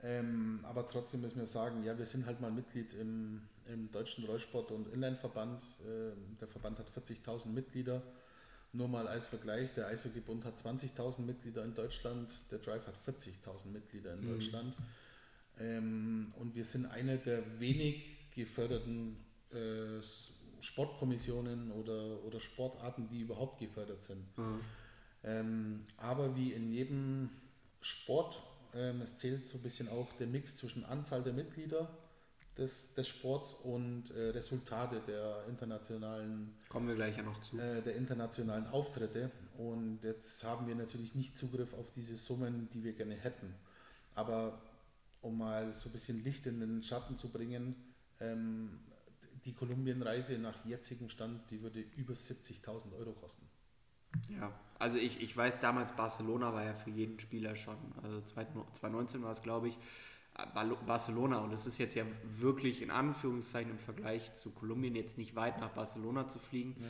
[0.05, 3.41] Ähm, aber trotzdem müssen wir sagen, ja, wir sind halt mal Mitglied im,
[3.73, 5.63] im Deutschen Rollsport- und Inline-Verband.
[5.63, 8.03] Äh, der Verband hat 40.000 Mitglieder.
[8.73, 13.67] Nur mal als Vergleich, der Eishockeybund hat 20.000 Mitglieder in Deutschland, der Drive hat 40.000
[13.71, 14.33] Mitglieder in mhm.
[14.33, 14.77] Deutschland.
[15.57, 19.15] Ähm, und wir sind eine der wenig geförderten
[19.51, 20.01] äh,
[20.63, 24.25] Sportkommissionen oder, oder Sportarten, die überhaupt gefördert sind.
[24.37, 24.61] Mhm.
[25.23, 27.29] Ähm, aber wie in jedem
[27.81, 28.41] Sport,
[28.73, 31.89] ähm, es zählt so ein bisschen auch der Mix zwischen Anzahl der Mitglieder
[32.57, 37.81] des, des Sports und äh, Resultate der internationalen kommen wir gleich ja noch zu äh,
[37.81, 42.93] der internationalen Auftritte und jetzt haben wir natürlich nicht Zugriff auf diese Summen, die wir
[42.93, 43.53] gerne hätten.
[44.15, 44.61] Aber
[45.21, 47.75] um mal so ein bisschen Licht in den Schatten zu bringen,
[48.19, 48.79] ähm,
[49.45, 53.47] die Kolumbienreise nach jetzigem Stand, die würde über 70.000 Euro kosten.
[54.29, 59.23] Ja, also ich, ich weiß damals, Barcelona war ja für jeden Spieler schon, also 2019
[59.23, 59.77] war es glaube ich,
[60.85, 65.35] Barcelona und es ist jetzt ja wirklich in Anführungszeichen im Vergleich zu Kolumbien jetzt nicht
[65.35, 66.75] weit nach Barcelona zu fliegen.
[66.79, 66.87] Ja.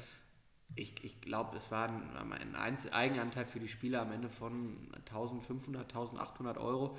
[0.75, 5.83] Ich, ich glaube, es war ein, ein Eigenanteil für die Spieler am Ende von 1500,
[5.83, 6.97] 1800 Euro,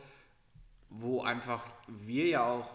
[0.91, 2.71] wo einfach wir ja auch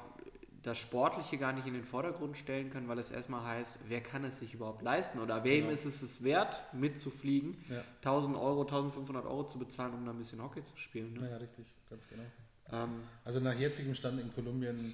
[0.63, 4.23] das Sportliche gar nicht in den Vordergrund stellen können, weil es erstmal heißt, wer kann
[4.25, 5.73] es sich überhaupt leisten oder wem genau.
[5.73, 7.83] ist es es wert, mitzufliegen, ja.
[7.97, 11.13] 1000 Euro, 1500 Euro zu bezahlen, um da ein bisschen Hockey zu spielen.
[11.13, 11.29] Ne?
[11.29, 12.23] Ja, richtig, ganz genau.
[12.71, 14.93] Ähm, also nach jetzigem Stand in Kolumbien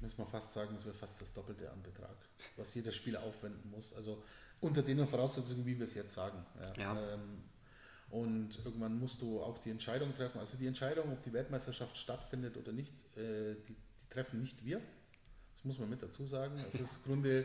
[0.00, 2.16] muss man fast sagen, es wäre fast das Doppelte an Betrag,
[2.56, 3.94] was jeder Spieler aufwenden muss.
[3.94, 4.22] Also
[4.60, 6.44] unter den Voraussetzungen, wie wir es jetzt sagen.
[6.60, 6.82] Ja.
[6.82, 7.14] ja.
[7.14, 7.42] Ähm,
[8.10, 10.38] und irgendwann musst du auch die Entscheidung treffen.
[10.38, 14.80] Also die Entscheidung, ob die Weltmeisterschaft stattfindet oder nicht, äh, die, die, treffen nicht wir.
[15.54, 16.62] Das muss man mit dazu sagen.
[16.68, 17.44] Es ist im Grunde,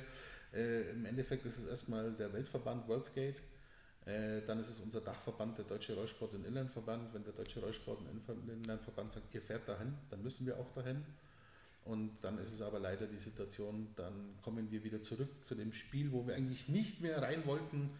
[0.53, 3.41] äh, im Endeffekt ist es erstmal der Weltverband Worldskate,
[4.05, 7.13] äh, dann ist es unser Dachverband, der Deutsche Rollsport- und Inlandverband.
[7.13, 11.05] Wenn der Deutsche Rollsport- und Inlandverband sagt, ihr fährt dahin, dann müssen wir auch dahin.
[11.85, 15.73] Und dann ist es aber leider die Situation, dann kommen wir wieder zurück zu dem
[15.73, 17.91] Spiel, wo wir eigentlich nicht mehr rein wollten.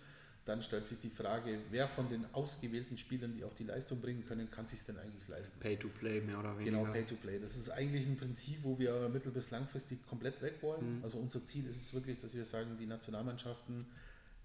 [0.49, 4.25] Dann stellt sich die Frage, wer von den ausgewählten Spielern, die auch die Leistung bringen
[4.25, 5.59] können, kann sich denn eigentlich leisten?
[5.59, 6.77] Pay to play mehr oder weniger.
[6.77, 7.39] Genau, Pay to play.
[7.39, 10.97] Das ist eigentlich ein Prinzip, wo wir mittel- bis langfristig komplett weg wollen.
[10.97, 11.03] Mhm.
[11.03, 13.85] Also unser Ziel ist es wirklich, dass wir sagen, die Nationalmannschaften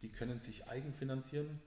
[0.05, 1.61] die können sich eigenfinanzieren,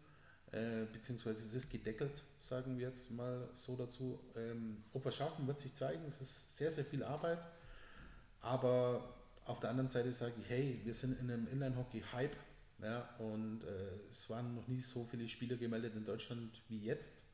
[0.51, 4.19] äh, beziehungsweise es ist gedeckelt, sagen wir jetzt mal so dazu.
[4.35, 6.05] Ähm, ob wir schaffen, wird sich zeigen.
[6.07, 7.47] Es ist sehr, sehr viel Arbeit,
[8.41, 12.35] aber auf der anderen Seite sage ich, hey, wir sind in einem Inline-Hockey-Hype
[12.81, 17.25] ja, und äh, es waren noch nie so viele Spieler gemeldet in Deutschland wie jetzt.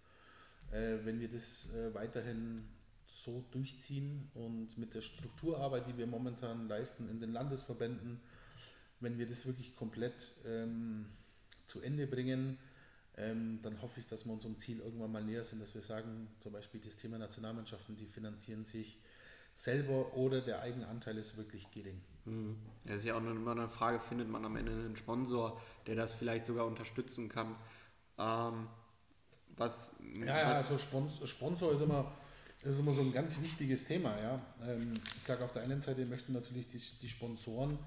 [0.71, 2.61] Äh, wenn wir das äh, weiterhin
[3.07, 8.19] so durchziehen und mit der Strukturarbeit, die wir momentan leisten in den Landesverbänden,
[8.99, 11.05] wenn wir das wirklich komplett ähm,
[11.67, 12.57] zu Ende bringen,
[13.17, 16.29] ähm, dann hoffe ich, dass wir unserem Ziel irgendwann mal näher sind, dass wir sagen,
[16.39, 18.97] zum Beispiel das Thema Nationalmannschaften, die finanzieren sich
[19.53, 22.01] selber oder der Eigenanteil ist wirklich gering.
[22.25, 22.57] Mhm.
[22.85, 26.13] Das ist ja auch immer eine Frage, findet man am Ende einen Sponsor, der das
[26.13, 27.55] vielleicht sogar unterstützen kann?
[28.17, 28.67] Ähm,
[29.55, 32.11] was, ja, ja, also Sponsor, Sponsor ist immer,
[32.63, 34.19] ist immer so ein ganz wichtiges Thema.
[34.19, 34.35] Ja.
[34.65, 37.77] Ähm, ich sage auf der einen Seite möchten natürlich die, die Sponsoren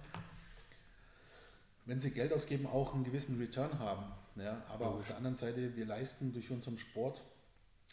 [1.87, 4.05] wenn sie Geld ausgeben, auch einen gewissen Return haben.
[4.35, 5.02] Ja, aber Logisch.
[5.02, 7.22] auf der anderen Seite, wir leisten durch unseren Sport,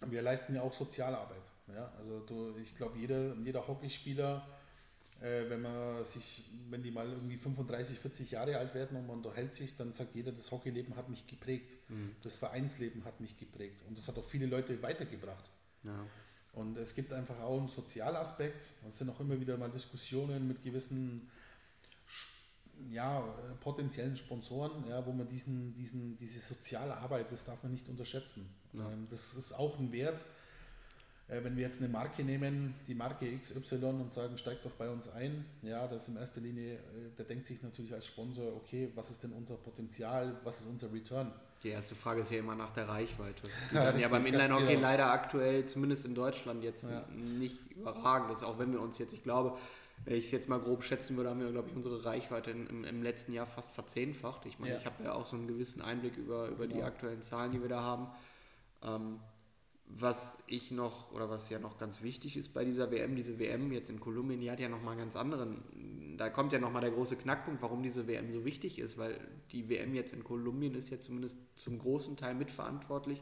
[0.10, 1.44] wir leisten ja auch Sozialarbeit.
[1.68, 4.48] Ja, also du, ich glaube, jeder, jeder Hockeyspieler,
[5.22, 9.18] äh, wenn man sich, wenn die mal irgendwie 35, 40 Jahre alt werden und man
[9.18, 12.16] unterhält sich, dann sagt jeder, das Hockeyleben hat mich geprägt, mhm.
[12.22, 15.50] das Vereinsleben hat mich geprägt und das hat auch viele Leute weitergebracht.
[15.84, 16.06] Ja.
[16.54, 18.70] Und es gibt einfach auch einen Sozialaspekt.
[18.88, 21.30] Es sind auch immer wieder mal Diskussionen mit gewissen
[22.90, 23.24] ja,
[23.62, 28.50] potenziellen Sponsoren, ja, wo man diesen, diesen, diese soziale Arbeit, das darf man nicht unterschätzen.
[28.74, 28.92] Ja.
[28.92, 30.26] Ähm, das ist auch ein Wert,
[31.28, 34.90] äh, wenn wir jetzt eine Marke nehmen, die Marke XY und sagen, steigt doch bei
[34.90, 36.80] uns ein, ja, das ist in erster Linie, äh,
[37.18, 40.92] der denkt sich natürlich als Sponsor, okay, was ist denn unser Potenzial, was ist unser
[40.92, 41.32] Return?
[41.64, 43.48] Die erste Frage ist ja immer nach der Reichweite.
[43.72, 44.82] Die ja, ja beim Inline-Hockey genau.
[44.82, 47.06] leider aktuell, zumindest in Deutschland, jetzt ja.
[47.10, 49.58] nicht überragend ist, auch wenn wir uns jetzt, ich glaube,
[50.06, 52.84] wenn ich es jetzt mal grob schätzen würde, haben wir, glaube ich, unsere Reichweite im,
[52.84, 54.46] im letzten Jahr fast verzehnfacht.
[54.46, 54.80] Ich meine, ja.
[54.80, 57.70] ich habe ja auch so einen gewissen Einblick über, über die aktuellen Zahlen, die wir
[57.70, 58.08] da haben.
[58.82, 59.20] Ähm,
[59.86, 63.72] was ich noch, oder was ja noch ganz wichtig ist bei dieser WM, diese WM
[63.72, 66.92] jetzt in Kolumbien, die hat ja nochmal einen ganz anderen, da kommt ja nochmal der
[66.92, 69.20] große Knackpunkt, warum diese WM so wichtig ist, weil
[69.52, 73.22] die WM jetzt in Kolumbien ist ja zumindest zum großen Teil mitverantwortlich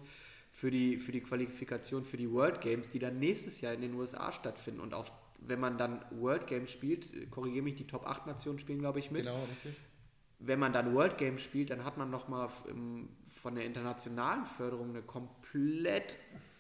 [0.49, 3.93] für die, für die Qualifikation für die World Games, die dann nächstes Jahr in den
[3.93, 8.27] USA stattfinden und auf wenn man dann World Games spielt, korrigiere mich, die Top 8
[8.27, 9.25] Nationen spielen, glaube ich, mit.
[9.25, 9.75] Genau, richtig.
[10.39, 12.49] Wenn man dann World Games spielt, dann hat man nochmal
[13.29, 16.15] von der internationalen Förderung eine komplett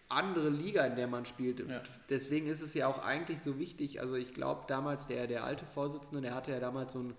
[0.09, 1.67] andere Liga, in der man spielt.
[1.67, 1.81] Ja.
[2.09, 4.01] Deswegen ist es ja auch eigentlich so wichtig.
[4.01, 7.15] Also ich glaube damals, der, der alte Vorsitzende, der hatte ja damals so einen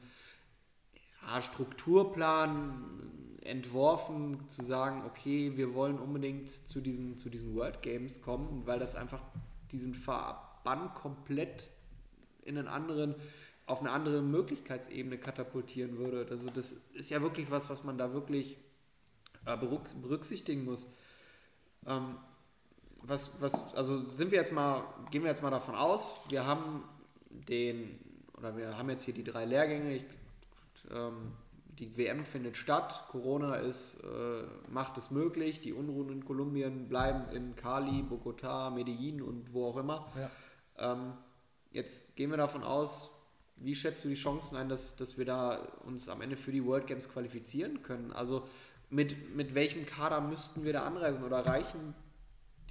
[1.27, 8.23] ja, Strukturplan entworfen, zu sagen, okay, wir wollen unbedingt zu diesen, zu diesen World Games
[8.23, 9.23] kommen, weil das einfach
[9.73, 9.95] diesen
[10.63, 11.71] Verband komplett
[12.45, 13.15] in einen anderen,
[13.67, 16.27] auf eine andere Möglichkeitsebene katapultieren würde.
[16.31, 18.57] Also das ist ja wirklich was, was man da wirklich
[19.47, 20.87] äh, berücksichtigen muss.
[21.87, 22.17] Ähm,
[23.03, 26.85] was, was, also sind wir jetzt mal, gehen wir jetzt mal davon aus, wir haben
[27.31, 27.99] den,
[28.39, 30.05] oder wir haben jetzt hier die drei Lehrgänge, ich,
[30.91, 31.33] ähm,
[31.79, 37.29] die WM findet statt, Corona ist, äh, macht es möglich, die Unruhen in Kolumbien bleiben
[37.35, 40.07] in Cali, Bogotá, Medellin und wo auch immer.
[40.17, 40.31] Ja.
[40.79, 41.13] Ähm,
[41.73, 43.11] jetzt gehen wir davon aus,
[43.57, 46.65] wie schätzt du die Chancen ein, dass, dass wir da uns am Ende für die
[46.65, 48.13] World Games qualifizieren können?
[48.13, 48.49] Also
[48.91, 51.95] mit, mit welchem Kader müssten wir da anreisen oder reichen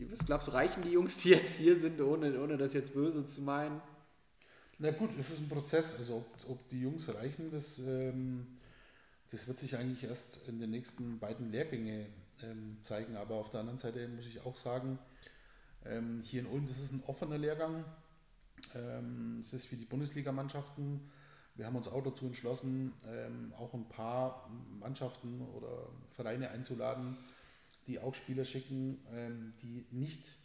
[0.01, 2.93] die, was glaubst du, reichen die Jungs, die jetzt hier sind, ohne, ohne das jetzt
[2.93, 3.81] böse zu meinen?
[4.79, 5.95] Na gut, es ist ein Prozess.
[5.97, 8.47] Also ob, ob die Jungs reichen, das, ähm,
[9.29, 12.07] das wird sich eigentlich erst in den nächsten beiden Lehrgängen
[12.41, 13.15] ähm, zeigen.
[13.15, 14.97] Aber auf der anderen Seite muss ich auch sagen,
[15.85, 17.83] ähm, hier in Ulm, das ist ein offener Lehrgang.
[18.75, 21.01] Ähm, es ist wie die Bundesligamannschaften.
[21.55, 27.17] Wir haben uns auch dazu entschlossen, ähm, auch ein paar Mannschaften oder Vereine einzuladen,
[27.87, 30.37] die auch Spieler schicken, ähm, die nicht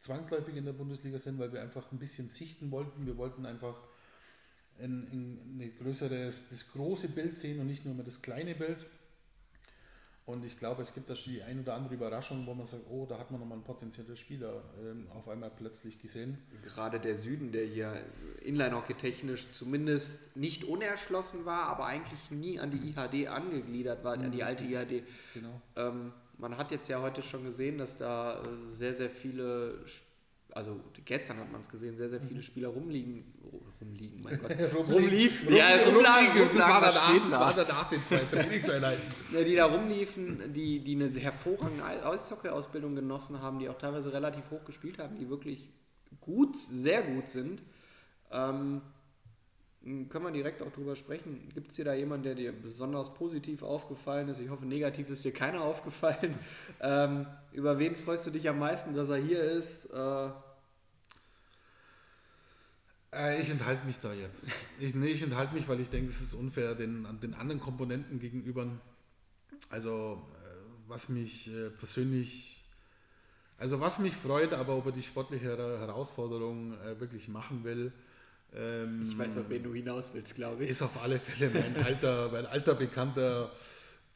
[0.00, 3.06] zwangsläufig in der Bundesliga sind, weil wir einfach ein bisschen sichten wollten.
[3.06, 3.76] Wir wollten einfach
[4.78, 8.86] ein, ein, ein größeres, das große Bild sehen und nicht nur immer das kleine Bild.
[10.30, 12.84] Und ich glaube, es gibt da schon die ein oder andere Überraschung, wo man sagt,
[12.88, 16.38] oh, da hat man nochmal einen potenziellen Spieler ähm, auf einmal plötzlich gesehen.
[16.62, 18.00] Gerade der Süden, der hier
[18.42, 24.26] Inline-Hockey technisch zumindest nicht unerschlossen war, aber eigentlich nie an die IHD angegliedert war, mhm,
[24.26, 25.02] an die alte IHD.
[25.34, 25.60] Genau.
[25.74, 29.84] Ähm, man hat jetzt ja heute schon gesehen, dass da äh, sehr, sehr viele,
[30.54, 32.42] also gestern hat man es gesehen, sehr, sehr viele mhm.
[32.42, 33.24] Spieler rumliegen,
[33.80, 39.02] rumliegen, mein Gott, rumliefen, ja, rumlagen, das, war danach, das war danach den zwei Trainingseinheiten.
[39.44, 44.64] die da rumliefen, die, die eine hervorragende Eishockey-Ausbildung genossen haben, die auch teilweise relativ hoch
[44.64, 45.68] gespielt haben, die wirklich
[46.20, 47.62] gut, sehr gut sind.
[48.30, 48.82] Ähm, hm,
[49.82, 51.48] können wir direkt auch drüber sprechen.
[51.54, 54.38] Gibt es dir da jemanden, der dir besonders positiv aufgefallen ist?
[54.38, 56.38] Ich hoffe, negativ ist dir keiner aufgefallen.
[56.80, 59.86] Ähm, über wen freust du dich am meisten, dass er hier ist?
[59.90, 60.28] Äh,
[63.14, 64.50] äh ich enthalte mich da jetzt.
[64.78, 68.18] Ich, nee, ich enthalte mich, weil ich denke, es ist unfair den, den anderen Komponenten
[68.20, 68.66] gegenüber.
[69.70, 72.62] Also, äh, was mich äh, persönlich,
[73.56, 77.92] also was mich freut, aber ob er die sportliche Herausforderung wirklich machen will,
[78.54, 80.70] ähm, ich weiß, auf wen du hinaus willst, glaube ich.
[80.70, 83.50] Ist auf alle Fälle mein alter, mein alter Bekannter,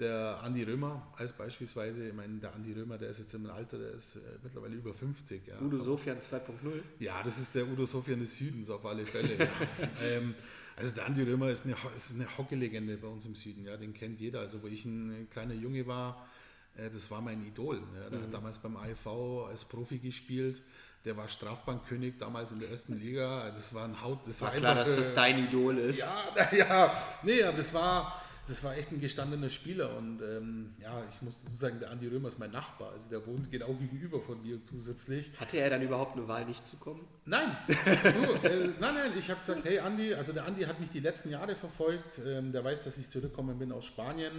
[0.00, 2.08] der Andi Römer, als beispielsweise.
[2.08, 4.92] Ich meine, der Andi Römer, der ist jetzt im Alter, der ist äh, mittlerweile über
[4.92, 5.46] 50.
[5.46, 5.60] Ja.
[5.60, 6.50] Udo Sofian 2.0?
[6.98, 9.38] Ja, das ist der Udo Sofian des Südens auf alle Fälle.
[9.38, 9.46] ja.
[10.02, 10.34] ähm,
[10.76, 13.94] also der Andi Römer ist eine, ist eine Hockeylegende bei uns im Süden, ja, den
[13.94, 14.40] kennt jeder.
[14.40, 16.26] Also wo ich ein kleiner Junge war,
[16.76, 17.80] äh, das war mein Idol.
[17.94, 18.10] Ja.
[18.10, 18.24] Der mhm.
[18.24, 19.06] hat damals beim AIV
[19.48, 20.60] als Profi gespielt
[21.04, 23.50] der war Strafbankkönig damals in der ersten Liga.
[23.50, 24.20] Das war ein Haut.
[24.26, 25.98] Das war, war klar, einfach, dass das dein Idol ist.
[25.98, 26.12] Ja,
[26.52, 26.96] ja.
[27.22, 29.96] Nee, aber das war, das war echt ein gestandener Spieler.
[29.98, 32.92] Und ähm, ja, ich muss dazu sagen, der Andi Römer ist mein Nachbar.
[32.92, 35.30] Also der wohnt genau gegenüber von mir zusätzlich.
[35.38, 37.06] Hatte er dann überhaupt eine Wahl, nicht zu kommen?
[37.26, 37.54] Nein.
[37.66, 39.12] du, äh, nein, nein.
[39.18, 42.18] Ich habe gesagt, hey Andi, also der Andi hat mich die letzten Jahre verfolgt.
[42.24, 44.32] Ähm, der weiß, dass ich zurückgekommen bin aus Spanien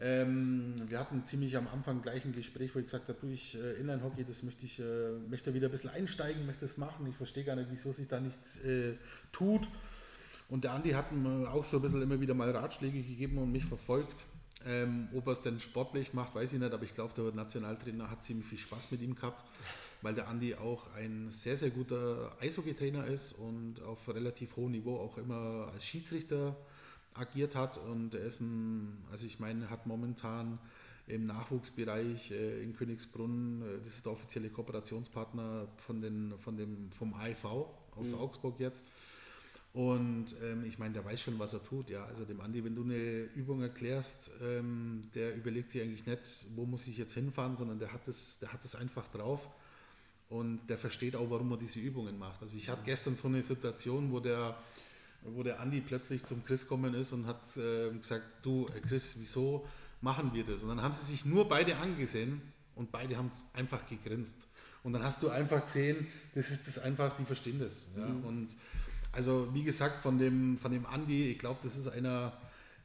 [0.00, 3.56] ähm, wir hatten ziemlich am Anfang gleich ein Gespräch, wo ich gesagt habe, du, ich
[3.56, 4.82] äh, Inline-Hockey, das möchte ich, äh,
[5.28, 7.06] möchte wieder ein bisschen einsteigen, möchte es machen.
[7.08, 8.94] Ich verstehe gar nicht, wieso sich da nichts äh,
[9.32, 9.68] tut.
[10.48, 13.50] Und der Andi hat mir auch so ein bisschen immer wieder mal Ratschläge gegeben und
[13.50, 14.24] mich verfolgt.
[14.64, 18.10] Ähm, ob er es denn sportlich macht, weiß ich nicht, aber ich glaube, der Nationaltrainer
[18.10, 19.44] hat ziemlich viel Spaß mit ihm gehabt,
[20.02, 24.96] weil der Andi auch ein sehr, sehr guter Eishockeytrainer ist und auf relativ hohem Niveau
[24.96, 26.56] auch immer als Schiedsrichter
[27.14, 30.58] agiert hat und er ist ein, also ich meine, hat momentan
[31.08, 36.90] im Nachwuchsbereich äh, in Königsbrunn, äh, das ist der offizielle Kooperationspartner von den, von dem,
[36.92, 38.14] vom AIV aus mhm.
[38.14, 38.84] Augsburg jetzt.
[39.72, 41.90] Und ähm, ich meine, der weiß schon, was er tut.
[41.90, 46.46] Ja, also dem Andi, wenn du eine Übung erklärst, ähm, der überlegt sich eigentlich nicht,
[46.56, 49.46] wo muss ich jetzt hinfahren, sondern der hat es, der hat es einfach drauf
[50.30, 52.42] und der versteht auch, warum er diese Übungen macht.
[52.42, 54.58] Also ich hatte gestern so eine Situation, wo der
[55.22, 59.16] wo der Andi plötzlich zum Chris gekommen ist und hat äh, gesagt, du äh, Chris,
[59.18, 59.66] wieso
[60.00, 60.62] machen wir das?
[60.62, 62.40] Und dann haben sie sich nur beide angesehen
[62.74, 64.48] und beide haben einfach gegrinst.
[64.82, 67.86] Und dann hast du einfach gesehen, das ist das einfach, die verstehen das.
[67.96, 68.06] Ja?
[68.06, 68.24] Mhm.
[68.24, 68.56] Und
[69.12, 72.32] also wie gesagt, von dem, von dem Andi, ich glaube, das ist einer,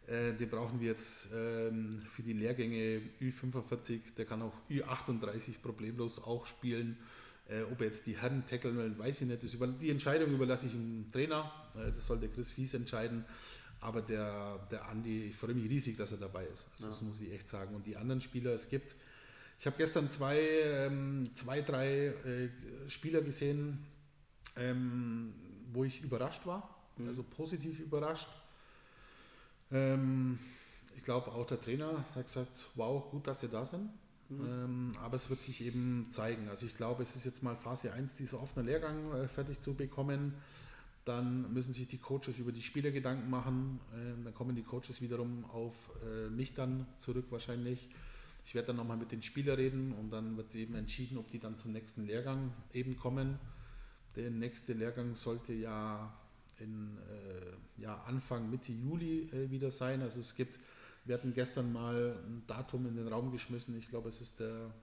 [0.07, 6.21] Äh, den brauchen wir jetzt ähm, für die Lehrgänge Ü45, der kann auch Ü38 problemlos
[6.21, 6.97] auch spielen.
[7.53, 9.43] Äh, ob er jetzt die Herren tackeln weiß ich nicht.
[9.43, 11.51] Das über, die Entscheidung überlasse ich dem Trainer.
[11.75, 13.25] Äh, das soll der Chris Fies entscheiden.
[13.79, 16.67] Aber der, der Andi, ich freue mich riesig, dass er dabei ist.
[16.73, 16.89] Also ja.
[16.89, 17.75] Das muss ich echt sagen.
[17.75, 18.95] Und die anderen Spieler, es gibt,
[19.59, 22.49] ich habe gestern zwei, ähm, zwei drei äh,
[22.87, 23.85] Spieler gesehen,
[24.55, 25.33] ähm,
[25.73, 27.07] wo ich überrascht war, mhm.
[27.07, 28.29] also positiv überrascht.
[29.71, 30.39] Ähm,
[30.95, 33.89] ich glaube, auch der Trainer hat gesagt, wow, gut, dass Sie da sind.
[34.29, 34.45] Mhm.
[34.45, 36.47] Ähm, aber es wird sich eben zeigen.
[36.49, 39.73] Also ich glaube, es ist jetzt mal Phase 1, dieser offene Lehrgang äh, fertig zu
[39.73, 40.33] bekommen.
[41.05, 43.79] Dann müssen sich die Coaches über die Spieler Gedanken machen.
[43.93, 45.73] Äh, dann kommen die Coaches wiederum auf
[46.05, 47.89] äh, mich dann zurück wahrscheinlich.
[48.45, 51.39] Ich werde dann nochmal mit den Spielern reden und dann wird eben entschieden, ob die
[51.39, 53.39] dann zum nächsten Lehrgang eben kommen.
[54.15, 56.13] Der nächste Lehrgang sollte ja
[56.59, 60.01] in äh, ja, Anfang, Mitte Juli wieder sein.
[60.01, 60.59] Also es gibt,
[61.05, 63.77] wir hatten gestern mal ein Datum in den Raum geschmissen.
[63.77, 64.73] Ich glaube, es ist der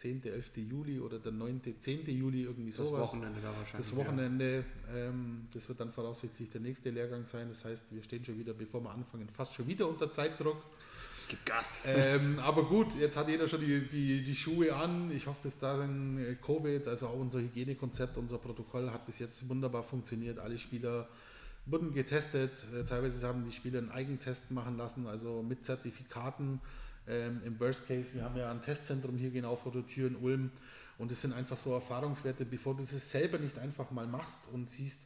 [0.00, 0.56] 10., 11.
[0.56, 2.06] Juli oder der 9., 10.
[2.06, 3.12] Juli, irgendwie das sowas.
[3.12, 3.86] Wochenende da wahrscheinlich.
[3.86, 4.96] Das Wochenende, ja.
[4.96, 7.48] ähm, das wird dann voraussichtlich der nächste Lehrgang sein.
[7.48, 10.56] Das heißt, wir stehen schon wieder, bevor wir anfangen, fast schon wieder unter Zeitdruck.
[11.28, 11.80] Gib Gas.
[11.84, 15.12] Ähm, aber gut, jetzt hat jeder schon die, die, die Schuhe an.
[15.12, 19.48] Ich hoffe, bis dahin äh, Covid, also auch unser Hygienekonzept, unser Protokoll hat bis jetzt
[19.48, 20.38] wunderbar funktioniert.
[20.38, 21.08] Alle Spieler
[21.66, 22.66] wurden getestet.
[22.74, 26.60] Äh, teilweise haben die Spieler einen Eigentest machen lassen, also mit Zertifikaten.
[27.06, 30.16] Ähm, Im Worst Case, wir haben ja ein Testzentrum hier genau vor der Tür in
[30.16, 30.50] Ulm.
[30.98, 34.68] Und es sind einfach so Erfahrungswerte, bevor du das selber nicht einfach mal machst und
[34.68, 35.00] siehst,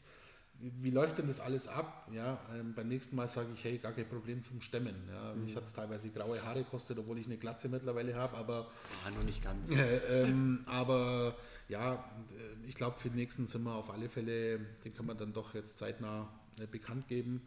[0.60, 2.08] wie läuft denn das alles ab?
[2.12, 4.94] Ja, ähm, beim nächsten Mal sage ich, hey, gar kein Problem zum Stemmen.
[5.12, 5.44] Ja, mhm.
[5.44, 8.70] Mich hat es teilweise graue Haare gekostet, obwohl ich eine Glatze mittlerweile habe, aber.
[9.04, 9.70] Ja, nur nicht ganz.
[9.70, 11.36] Äh, ähm, aber
[11.68, 12.04] ja,
[12.66, 15.54] ich glaube, für den nächsten sind wir auf alle Fälle, den können wir dann doch
[15.54, 16.28] jetzt zeitnah
[16.70, 17.42] bekannt geben.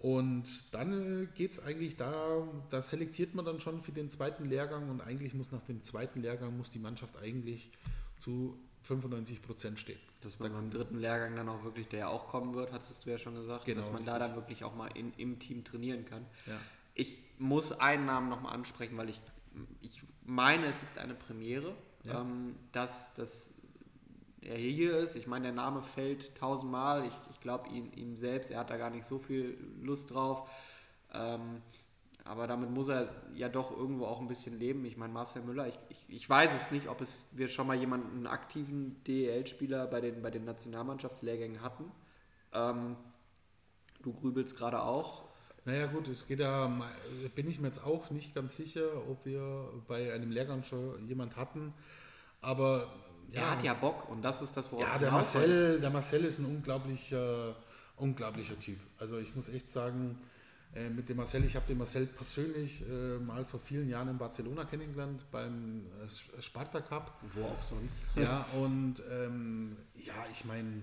[0.00, 4.48] Und dann äh, geht es eigentlich da, da selektiert man dann schon für den zweiten
[4.48, 7.70] Lehrgang und eigentlich muss nach dem zweiten Lehrgang muss die Mannschaft eigentlich
[8.18, 10.00] zu 95 Prozent stehen.
[10.22, 13.10] Dass man beim dritten Lehrgang dann auch wirklich, der ja auch kommen wird, hattest du
[13.10, 14.12] ja schon gesagt, genau, dass man richtig.
[14.12, 16.24] da dann wirklich auch mal in, im Team trainieren kann.
[16.46, 16.58] Ja.
[16.94, 19.20] Ich muss einen Namen nochmal ansprechen, weil ich,
[19.82, 21.74] ich meine, es ist eine Premiere,
[22.04, 22.22] ja.
[22.22, 23.52] ähm, dass, dass
[24.40, 25.14] er hier ist.
[25.14, 27.06] Ich meine, der Name fällt tausendmal.
[27.06, 30.46] Ich, ich glaube ihm, selbst, er hat da gar nicht so viel Lust drauf.
[31.10, 31.62] Ähm,
[32.22, 34.84] aber damit muss er ja doch irgendwo auch ein bisschen leben.
[34.84, 37.76] Ich meine, Marcel Müller, ich, ich, ich weiß es nicht, ob es wir schon mal
[37.78, 41.90] jemanden, einen aktiven DEL-Spieler bei den, bei den Nationalmannschaftslehrgängen hatten.
[42.52, 42.96] Ähm,
[44.02, 45.24] du grübelst gerade auch.
[45.64, 46.68] Naja gut, es geht ja,
[47.34, 51.36] bin ich mir jetzt auch nicht ganz sicher, ob wir bei einem Lehrgang schon jemand
[51.36, 51.72] hatten.
[52.42, 52.92] Aber
[53.32, 53.40] ja.
[53.40, 56.38] Er hat ja Bock und das ist das, worauf Ja, der Marcel, der Marcel ist
[56.38, 57.54] ein unglaublicher,
[57.96, 58.78] unglaublicher Typ.
[58.98, 60.18] Also ich muss echt sagen,
[60.74, 61.44] äh, mit dem Marcel.
[61.44, 66.40] Ich habe den Marcel persönlich äh, mal vor vielen Jahren in Barcelona kennengelernt beim äh,
[66.40, 67.20] Sparta Cup.
[67.34, 68.02] Wo auch sonst.
[68.14, 70.82] Ja, und ähm, ja, ich meine,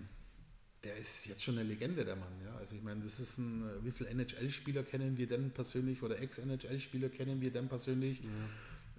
[0.84, 2.34] der ist jetzt schon eine Legende, der Mann.
[2.44, 2.58] Ja?
[2.58, 7.08] Also ich meine, das ist ein, wie viele NHL-Spieler kennen wir denn persönlich oder Ex-NHL-Spieler
[7.08, 8.20] kennen wir denn persönlich?
[8.20, 8.30] Ja.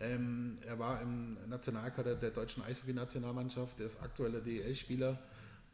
[0.00, 5.18] Ähm, er war im Nationalkader der deutschen Eishockey-Nationalmannschaft, der ist aktueller DEL-Spieler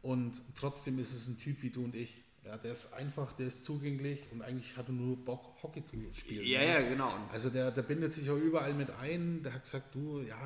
[0.01, 2.23] und trotzdem ist es ein Typ wie du und ich.
[2.45, 5.97] Ja, der ist einfach, der ist zugänglich und eigentlich hat er nur Bock, Hockey zu
[6.13, 6.45] spielen.
[6.45, 7.11] Ja, ja, genau.
[7.31, 9.41] Also der, der bindet sich auch überall mit ein.
[9.41, 10.37] Der hat gesagt, du, ja,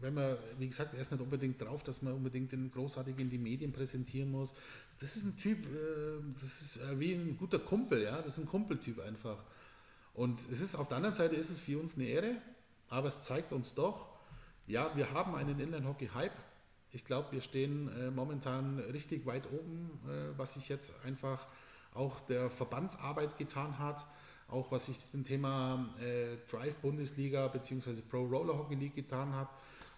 [0.00, 3.28] wenn man, wie gesagt, er ist nicht unbedingt drauf, dass man unbedingt den großartig in
[3.28, 4.54] die Medien präsentieren muss.
[4.98, 8.44] Das ist ein Typ, äh, das ist äh, wie ein guter Kumpel, ja, das ist
[8.44, 9.44] ein Kumpeltyp einfach.
[10.14, 12.36] Und es ist auf der anderen Seite ist es für uns eine Ehre,
[12.90, 14.06] aber es zeigt uns doch,
[14.66, 16.36] ja, wir haben einen Inline-Hockey-Hype
[16.92, 21.46] ich glaube, wir stehen äh, momentan richtig weit oben, äh, was sich jetzt einfach
[21.94, 24.06] auch der Verbandsarbeit getan hat,
[24.48, 28.00] auch was sich dem Thema äh, Drive Bundesliga bzw.
[28.02, 29.48] Pro Roller Hockey League getan hat.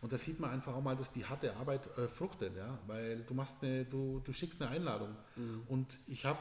[0.02, 2.78] Und da sieht man einfach auch mal, dass die harte Arbeit äh, fruchtet, ja?
[2.86, 5.62] weil du machst eine, du, du schickst eine Einladung mhm.
[5.68, 6.40] und ich habe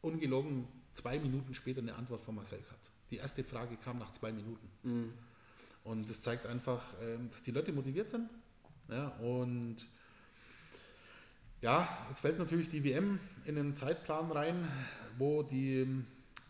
[0.00, 2.90] ungelogen zwei Minuten später eine Antwort von Marcel gehabt.
[3.10, 4.68] Die erste Frage kam nach zwei Minuten.
[4.82, 5.12] Mhm.
[5.84, 8.28] Und das zeigt einfach, ähm, dass die Leute motiviert sind,
[8.88, 9.76] ja, und
[11.60, 14.68] ja, jetzt fällt natürlich die WM in den Zeitplan rein,
[15.16, 15.86] wo die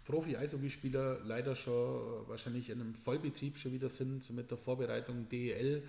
[0.07, 5.83] Profi-Eishockeyspieler leider schon wahrscheinlich in einem Vollbetrieb schon wieder sind mit der Vorbereitung DEL.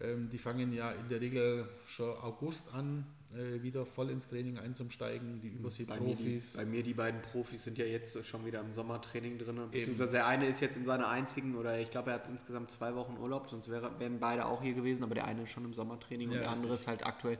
[0.00, 4.58] Ähm, die fangen ja in der Regel schon August an, äh, wieder voll ins Training
[4.58, 6.56] einzusteigen, die Übersee-Profis.
[6.56, 10.12] Bei, bei, mir die beiden Profis sind ja jetzt schon wieder im Sommertraining drin, beziehungsweise
[10.12, 13.16] der eine ist jetzt in seiner einzigen, oder ich glaube, er hat insgesamt zwei Wochen
[13.18, 16.30] Urlaub, sonst wäre, wären beide auch hier gewesen, aber der eine ist schon im Sommertraining
[16.30, 17.38] ja, und der andere ist halt aktuell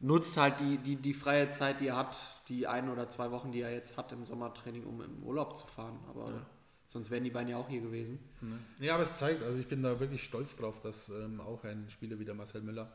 [0.00, 2.16] nutzt halt die, die, die freie Zeit, die er hat,
[2.48, 5.66] die ein oder zwei Wochen, die er jetzt hat im Sommertraining, um im Urlaub zu
[5.66, 5.98] fahren.
[6.08, 6.46] Aber ja.
[6.86, 8.18] sonst wären die beiden ja auch hier gewesen.
[8.78, 11.86] Ja, aber es zeigt, also ich bin da wirklich stolz drauf, dass ähm, auch ein
[11.90, 12.92] Spieler wie der Marcel Müller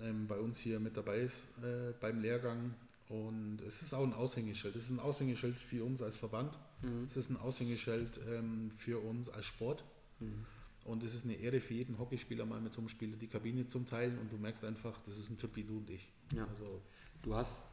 [0.00, 2.74] ähm, bei uns hier mit dabei ist äh, beim Lehrgang.
[3.08, 4.74] Und es ist auch ein Aushängeschild.
[4.76, 6.58] Es ist ein Aushängeschild für uns als Verband.
[6.82, 7.04] Mhm.
[7.04, 9.84] Es ist ein Aushängeschild ähm, für uns als Sport.
[10.20, 10.46] Mhm.
[10.84, 13.66] Und es ist eine Ehre für jeden Hockeyspieler, mal mit so einem Spieler die Kabine
[13.66, 14.18] zum Teilen.
[14.18, 16.10] Und du merkst einfach, das ist ein Typ wie du und ich.
[16.34, 16.46] Ja.
[16.46, 16.82] Also,
[17.22, 17.66] du hast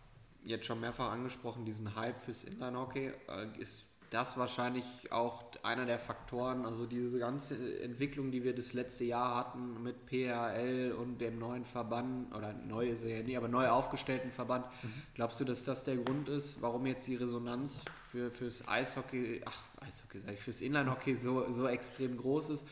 [0.43, 3.11] jetzt schon mehrfach angesprochen, diesen Hype fürs Inline-Hockey.
[3.27, 8.73] Äh, ist das wahrscheinlich auch einer der Faktoren, also diese ganze Entwicklung, die wir das
[8.73, 13.37] letzte Jahr hatten mit PRL und dem neuen Verband, oder neu ist er ja nie,
[13.37, 14.65] aber neu aufgestellten Verband.
[14.83, 14.93] Mhm.
[15.15, 19.63] Glaubst du, dass das der Grund ist, warum jetzt die Resonanz für, fürs Eishockey, ach,
[19.79, 22.65] Eishockey sag ich, fürs Inline-Hockey so, so extrem groß ist?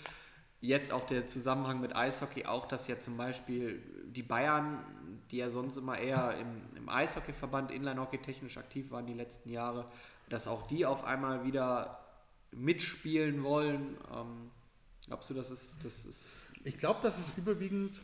[0.60, 4.84] Jetzt auch der Zusammenhang mit Eishockey, auch dass ja zum Beispiel die Bayern,
[5.32, 9.86] die ja sonst immer eher im, im Eishockey-Verband Inline-Hockey technisch aktiv waren die letzten Jahre,
[10.30, 12.00] dass auch die auf einmal wieder
[12.52, 13.98] mitspielen wollen.
[14.14, 14.52] Ähm,
[15.08, 16.26] glaubst du, das ist, das ist.
[16.64, 18.02] Ich glaube, das ist überwiegend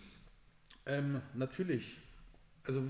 [0.85, 1.97] ähm, natürlich.
[2.65, 2.83] Also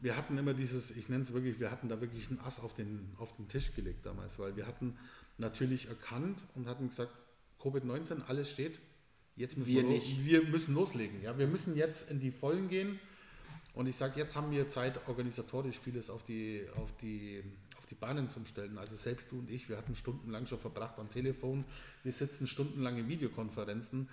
[0.00, 2.74] wir hatten immer dieses, ich nenne es wirklich, wir hatten da wirklich ein Ass auf
[2.74, 4.96] den, auf den Tisch gelegt damals, weil wir hatten
[5.38, 7.12] natürlich erkannt und hatten gesagt,
[7.60, 8.78] Covid-19, alles steht,
[9.36, 10.24] jetzt müssen wir, wir, nicht.
[10.24, 11.22] wir müssen loslegen.
[11.22, 11.38] Ja?
[11.38, 12.98] Wir müssen jetzt in die Vollen gehen.
[13.74, 17.42] Und ich sage, jetzt haben wir Zeit, organisatorisch vieles auf die, auf die
[17.90, 18.78] die Bahnen zum Stellen.
[18.78, 21.64] Also selbst du und ich, wir hatten stundenlang schon verbracht am Telefon,
[22.02, 24.08] wir sitzen stundenlang in Videokonferenzen.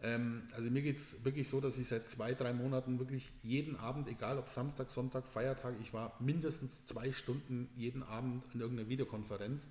[0.00, 3.76] Ähm, also mir geht es wirklich so, dass ich seit zwei, drei Monaten wirklich jeden
[3.76, 8.88] Abend, egal ob Samstag, Sonntag, Feiertag, ich war mindestens zwei Stunden jeden Abend in irgendeiner
[8.88, 9.68] Videokonferenz,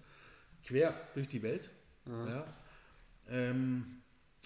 [0.65, 1.69] quer durch die Welt.
[2.05, 2.27] Mhm.
[2.27, 2.53] Ja.
[3.29, 4.01] Ähm,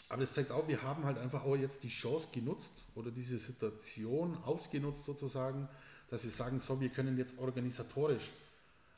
[0.09, 3.37] aber das zeigt auch, wir haben halt einfach auch jetzt die Chance genutzt oder diese
[3.37, 5.67] Situation ausgenutzt sozusagen,
[6.09, 8.29] dass wir sagen, so, wir können jetzt organisatorisch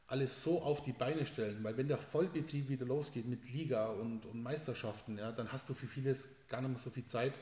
[0.08, 4.26] alles so auf die Beine stellen, weil wenn der Vollbetrieb wieder losgeht mit Liga und,
[4.26, 7.34] und Meisterschaften, ja, dann hast du für vieles gar nicht mehr so viel Zeit,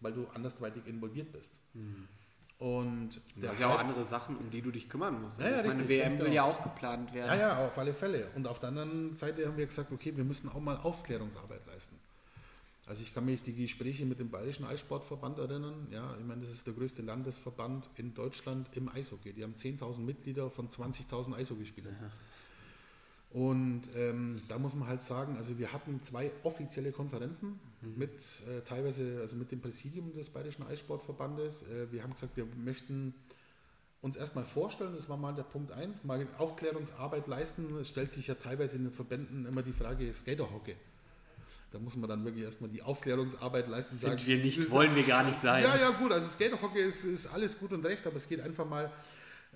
[0.00, 1.54] weil du andersweitig involviert bist.
[1.74, 2.08] Mhm.
[2.58, 5.40] Und du hast ja auch andere Sachen, um die du dich kümmern musst.
[5.40, 6.30] Ja, ja, meine WM will genau.
[6.30, 7.28] ja auch geplant werden.
[7.28, 8.28] Ja, ja, auf alle Fälle.
[8.34, 11.98] Und auf der anderen Seite haben wir gesagt, okay, wir müssen auch mal Aufklärungsarbeit leisten.
[12.90, 15.86] Also ich kann mich die Gespräche mit dem Bayerischen Eissportverband erinnern.
[15.92, 19.32] Ja, ich meine, das ist der größte Landesverband in Deutschland im Eishockey.
[19.32, 21.94] Die haben 10.000 Mitglieder von 20.000 Eishockeyspielern.
[22.00, 22.10] Ja.
[23.40, 27.96] Und ähm, da muss man halt sagen, also wir hatten zwei offizielle Konferenzen mhm.
[27.96, 28.10] mit
[28.48, 31.68] äh, teilweise, also mit dem Präsidium des Bayerischen Eissportverbandes.
[31.68, 33.14] Äh, wir haben gesagt, wir möchten
[34.00, 37.72] uns erstmal vorstellen, das war mal der Punkt 1, mal Aufklärungsarbeit leisten.
[37.78, 40.74] Es stellt sich ja teilweise in den Verbänden immer die Frage Skaterhockey.
[41.70, 43.96] Da muss man dann wirklich erstmal die Aufklärungsarbeit leisten.
[43.96, 45.62] Sind sagen, wir nicht, ist, wollen wir gar nicht sein.
[45.62, 48.68] Ja, ja, gut, also Skaterhockey ist, ist alles gut und recht, aber es geht einfach
[48.68, 48.90] mal,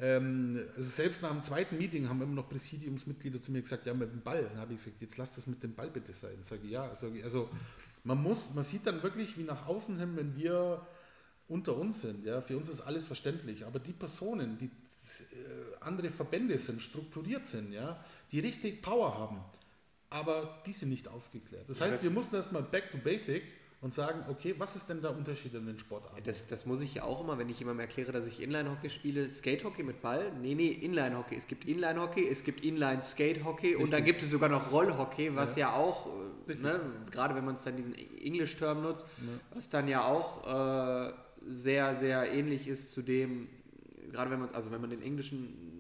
[0.01, 3.95] ähm, also selbst nach dem zweiten Meeting haben immer noch Präsidiumsmitglieder zu mir gesagt, ja,
[3.95, 4.45] mit dem Ball.
[4.45, 6.37] Dann habe ich gesagt, jetzt lass das mit dem Ball bitte sein.
[6.43, 7.49] Sage ich, ja, sage ich, also
[8.05, 10.87] man muss, man sieht dann wirklich, wie nach außen hin, wenn wir
[11.49, 14.69] unter uns sind, ja, für uns ist alles verständlich, aber die Personen, die äh,
[15.81, 18.03] andere Verbände sind, strukturiert sind, ja,
[18.33, 19.41] die richtig Power haben,
[20.15, 21.69] aber die sind nicht aufgeklärt.
[21.69, 23.43] Das heißt, wir mussten erstmal back to basic
[23.81, 26.23] und sagen, okay, was ist denn der Unterschied in den Sportarten?
[26.25, 29.29] Das, das muss ich ja auch immer, wenn ich jemandem erkläre, dass ich Inline-Hockey spiele,
[29.29, 30.31] Skate-Hockey mit Ball.
[30.41, 31.35] Nee, nee, Inline-Hockey.
[31.35, 35.71] Es gibt Inline-Hockey, es gibt Inline-Skate-Hockey und dann gibt es sogar noch Roll-Hockey, was ja,
[35.71, 36.07] ja auch,
[36.49, 39.57] äh, ne, gerade wenn man es dann diesen English-Term nutzt, ja.
[39.57, 41.13] was dann ja auch äh,
[41.45, 43.49] sehr, sehr ähnlich ist zu dem,
[44.13, 45.74] gerade wenn man also wenn man den englischen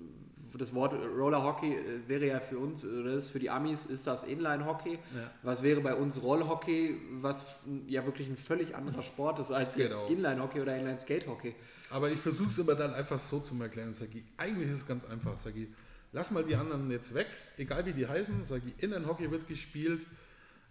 [0.59, 4.07] das Wort Roller Hockey äh, wäre ja für uns, oder ist für die Amis, ist
[4.07, 4.93] das Inline Hockey.
[4.93, 5.31] Ja.
[5.43, 7.45] Was wäre bei uns Rollhockey, was
[7.87, 10.07] ja wirklich ein völlig anderer Sport ist als genau.
[10.07, 11.55] Inline Hockey oder Inline Skate Hockey.
[11.91, 14.25] Aber ich versuche es immer dann einfach so zu erklären, Sagi.
[14.37, 15.69] Eigentlich ist es ganz einfach, Sagi.
[16.13, 17.27] Lass mal die anderen jetzt weg,
[17.57, 18.45] egal wie die heißen.
[18.45, 20.07] Sagi, Inline Hockey wird gespielt.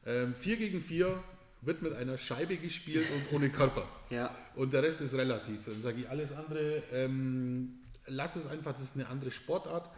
[0.04, 1.24] 4 ähm, gegen 4
[1.62, 3.88] wird mit einer Scheibe gespielt und ohne Körper.
[4.10, 4.34] Ja.
[4.56, 5.66] Und der Rest ist relativ.
[5.66, 9.90] Dann sage ich, alles andere ähm, lass es einfach, das ist eine andere Sportart.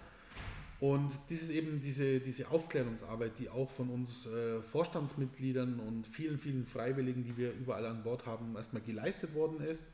[0.80, 6.38] Und das ist eben diese, diese Aufklärungsarbeit, die auch von uns äh, Vorstandsmitgliedern und vielen,
[6.38, 9.86] vielen Freiwilligen, die wir überall an Bord haben, erstmal geleistet worden ist.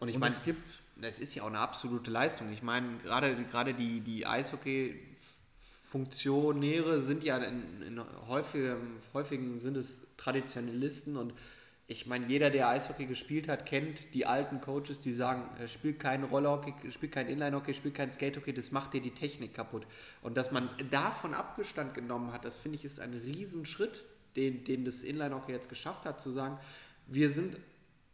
[0.00, 0.80] Und ich meine, es gibt.
[1.00, 2.52] Das ist ja auch eine absolute Leistung.
[2.52, 8.72] Ich meine, gerade, gerade die, die Eishockey-Funktionäre sind ja in, in häufig,
[9.14, 11.32] häufigen sind es Traditionalisten und
[11.90, 16.22] ich meine, jeder, der Eishockey gespielt hat, kennt die alten Coaches, die sagen, spielt kein
[16.22, 19.86] Rollerhockey, spielt kein Inlinehockey, spielt kein Skatehockey, das macht dir die Technik kaputt.
[20.20, 24.04] Und dass man davon Abgestand genommen hat, das finde ich ist ein Riesenschritt,
[24.36, 26.58] den, den das Inlinehockey jetzt geschafft hat, zu sagen,
[27.06, 27.56] wir sind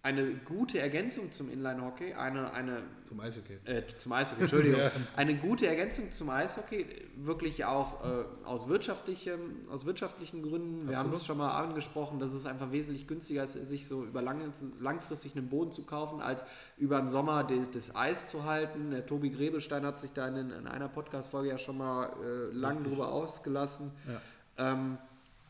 [0.05, 3.55] eine gute Ergänzung zum Inline-Hockey, eine, eine zum Eishockey.
[3.65, 4.81] Äh, zum Eishockey, Entschuldigung.
[4.81, 4.91] ja.
[5.17, 6.85] Eine gute Ergänzung zum Eishockey,
[7.17, 10.91] wirklich auch äh, aus, wirtschaftlichen, aus wirtschaftlichen Gründen.
[10.91, 14.21] Wir haben es schon mal angesprochen, dass es einfach wesentlich günstiger ist, sich so über
[14.21, 16.45] lang, langfristig einen Boden zu kaufen, als
[16.77, 18.91] über den Sommer de, das Eis zu halten.
[18.91, 22.75] Der Tobi Grebelstein hat sich da in, in einer Podcast-Folge ja schon mal äh, lang
[22.75, 22.93] Richtig.
[22.93, 23.91] drüber ausgelassen.
[24.07, 24.73] Ja.
[24.73, 24.99] Ähm,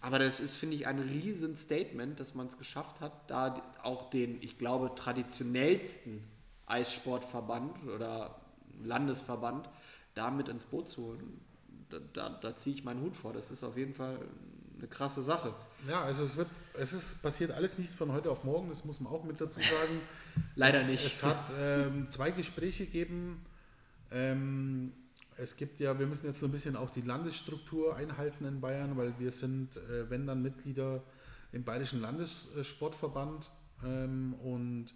[0.05, 4.11] aber das ist, finde ich, ein riesen Statement, dass man es geschafft hat, da auch
[4.11, 6.23] den, ich glaube, traditionellsten
[6.67, 8.39] Eissportverband oder
[8.83, 9.71] Landesverband
[10.13, 11.41] damit ins Boot zu holen.
[11.89, 13.33] Da, da, da ziehe ich meinen Hut vor.
[13.33, 14.19] Das ist auf jeden Fall
[14.77, 15.55] eine krasse Sache.
[15.89, 19.01] Ja, also es wird, es ist passiert alles nicht von heute auf morgen, das muss
[19.01, 20.01] man auch mit dazu sagen.
[20.55, 21.07] Leider es, nicht.
[21.07, 23.43] Es hat ähm, zwei Gespräche gegeben.
[24.11, 24.93] Ähm,
[25.37, 28.97] es gibt ja, wir müssen jetzt so ein bisschen auch die Landesstruktur einhalten in Bayern,
[28.97, 31.03] weil wir sind, äh, wenn dann Mitglieder
[31.53, 33.51] im Bayerischen Landessportverband
[33.85, 34.87] ähm, und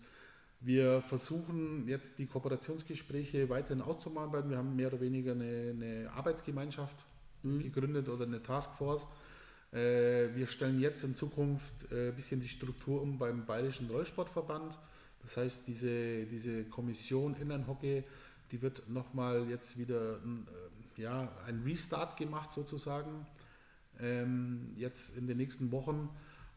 [0.60, 4.50] wir versuchen jetzt die Kooperationsgespräche weiterhin auszuarbeiten.
[4.50, 7.04] Wir haben mehr oder weniger eine, eine Arbeitsgemeinschaft
[7.42, 7.60] mhm.
[7.60, 9.08] gegründet oder eine Taskforce.
[9.72, 14.78] Äh, wir stellen jetzt in Zukunft ein äh, bisschen die Struktur um beim Bayerischen Rollsportverband.
[15.22, 18.02] Das heißt, diese, diese Kommission Innenhockey
[18.52, 23.26] die wird nochmal jetzt wieder äh, ja, ein Restart gemacht sozusagen,
[24.00, 26.08] ähm, jetzt in den nächsten Wochen.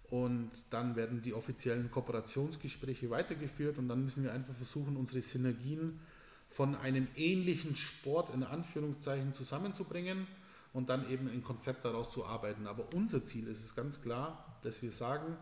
[0.10, 6.02] Und dann werden die offiziellen Kooperationsgespräche weitergeführt und dann müssen wir einfach versuchen, unsere Synergien
[6.50, 10.28] von einem ähnlichen Sport in Anführungszeichen zusammenzubringen
[10.74, 12.68] und dann eben ein Konzept daraus zu arbeiten.
[12.68, 15.38] Aber unser Ziel ist es ganz klar, dass wir sagen,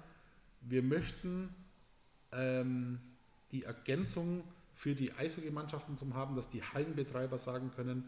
[0.62, 1.50] wir möchten
[2.32, 3.00] ähm,
[3.52, 4.43] die Ergänzung
[4.80, 8.06] für die Eishockey-Mannschaften zu haben, dass die Hallenbetreiber sagen können,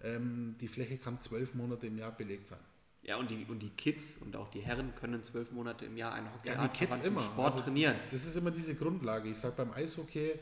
[0.00, 2.60] ähm, die Fläche kann zwölf Monate im Jahr belegt sein.
[3.02, 6.12] Ja, und die, und die Kids und auch die Herren können zwölf Monate im Jahr
[6.12, 7.20] einen Hockey ja, die Kids immer.
[7.20, 7.96] Sport also, trainieren.
[8.12, 9.28] Das ist immer diese Grundlage.
[9.28, 10.34] Ich sage beim Eishockey,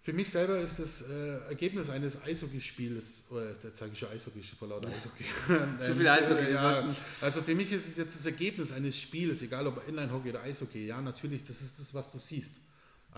[0.00, 4.40] für mich selber ist das äh, Ergebnis eines Eishockeyspiels, oder jetzt sage ich schon Eishockey,
[4.56, 5.24] vor lauter Eishockey.
[5.80, 6.52] Zu viel Eishockey.
[6.52, 6.88] ja,
[7.20, 10.86] also für mich ist es jetzt das Ergebnis eines Spiels, egal ob Inline-Hockey oder Eishockey.
[10.86, 12.67] Ja, natürlich, das ist das, was du siehst.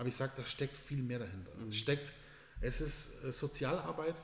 [0.01, 1.51] Aber ich sage, da steckt viel mehr dahinter.
[1.55, 1.69] Mhm.
[1.69, 2.11] Es steckt,
[2.59, 4.15] es ist äh, Sozialarbeit,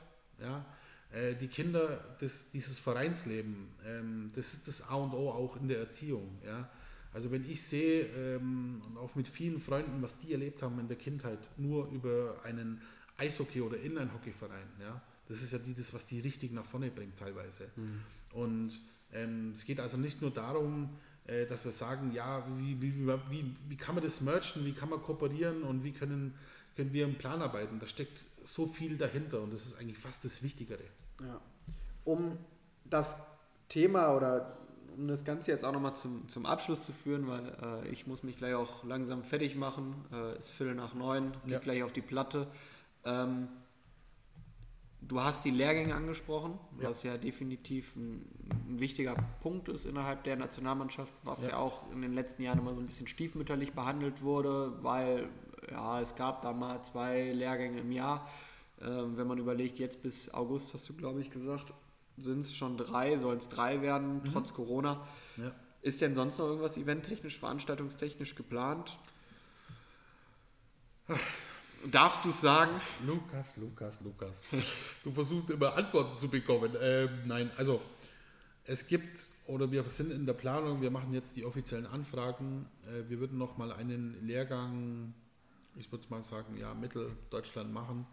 [0.42, 0.66] ja.
[1.12, 5.68] Äh, die Kinder, das, dieses Vereinsleben, ähm, das ist das A und O auch in
[5.68, 6.68] der Erziehung, ja.
[7.12, 10.88] Also wenn ich sehe, ähm, und auch mit vielen Freunden, was die erlebt haben in
[10.88, 12.82] der Kindheit, nur über einen
[13.16, 17.16] Eishockey- oder Inline-Hockey-Verein, ja, das ist ja die, das, was die richtig nach vorne bringt
[17.16, 17.70] teilweise.
[17.76, 18.00] Mhm.
[18.32, 18.80] Und
[19.12, 20.98] ähm, es geht also nicht nur darum,
[21.48, 25.02] dass wir sagen, ja, wie, wie, wie, wie kann man das merchen, wie kann man
[25.02, 26.34] kooperieren und wie können,
[26.76, 27.78] können wir im Plan arbeiten.
[27.78, 30.84] Da steckt so viel dahinter und das ist eigentlich fast das Wichtigere.
[31.20, 31.40] Ja.
[32.04, 32.36] Um
[32.84, 33.16] das
[33.68, 34.56] Thema oder
[34.96, 38.22] um das Ganze jetzt auch nochmal zum, zum Abschluss zu führen, weil äh, ich muss
[38.22, 39.94] mich gleich auch langsam fertig machen.
[40.12, 41.58] Äh, ist Viertel nach neun, geht ja.
[41.60, 42.48] gleich auf die Platte.
[43.04, 43.48] Ähm,
[45.00, 46.88] Du hast die Lehrgänge angesprochen, ja.
[46.88, 51.50] was ja definitiv ein, ein, wichtiger Punkt ist innerhalb der Nationalmannschaft, was ja.
[51.50, 51.56] ja.
[51.56, 55.28] auch in den letzten Jahren immer so ein bisschen stiefmütterlich behandelt wurde, weil
[55.70, 58.28] ja, es gab da mal zwei Lehrgänge im Jahr.
[58.80, 61.72] Äh, wenn man überlegt, jetzt bis August hast du, glaube ich, gesagt,
[62.16, 64.24] sind es schon drei, sollen es drei werden, mhm.
[64.24, 65.06] trotz Corona.
[65.36, 65.52] Ja.
[65.80, 68.98] Ist denn sonst noch irgendwas eventtechnisch, veranstaltungstechnisch geplant?
[71.86, 72.72] Darfst du sagen?
[73.06, 74.44] Lukas, Lukas, Lukas.
[75.04, 76.76] Du versuchst immer Antworten zu bekommen.
[76.80, 77.80] Ähm, nein, also
[78.64, 82.66] es gibt oder wir sind in der Planung, wir machen jetzt die offiziellen Anfragen.
[82.86, 85.14] Äh, wir würden noch mal einen Lehrgang,
[85.76, 88.06] ich würde mal sagen, ja, Mitteldeutschland machen.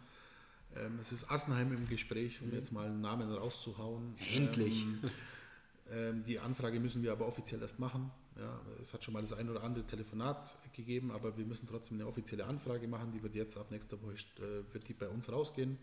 [0.75, 4.15] Ähm, es ist Assenheim im Gespräch, um jetzt mal einen Namen rauszuhauen.
[4.33, 4.83] Endlich.
[4.83, 4.99] Ähm,
[5.91, 8.11] ähm die Anfrage müssen wir aber offiziell erst machen.
[8.37, 11.97] Ja, es hat schon mal das ein oder andere Telefonat gegeben, aber wir müssen trotzdem
[11.97, 13.11] eine offizielle Anfrage machen.
[13.13, 15.77] Die wird jetzt ab nächster Woche äh, wird die bei uns rausgehen.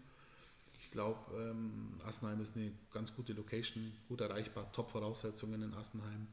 [0.82, 6.26] Ich glaube, ähm, Assenheim ist eine ganz gute Location, gut erreichbar, Top-Voraussetzungen in Assenheim.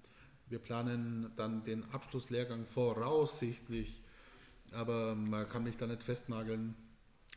[0.49, 4.01] Wir planen dann den Abschlusslehrgang voraussichtlich,
[4.72, 6.76] aber man kann mich da nicht festnageln,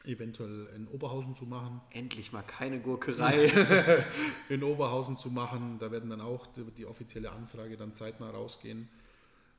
[0.05, 1.81] eventuell in Oberhausen zu machen.
[1.91, 3.47] Endlich mal keine Gurkerei.
[4.49, 5.79] in Oberhausen zu machen.
[5.79, 8.89] Da werden dann auch die, die, offizielle Anfrage dann zeitnah rausgehen.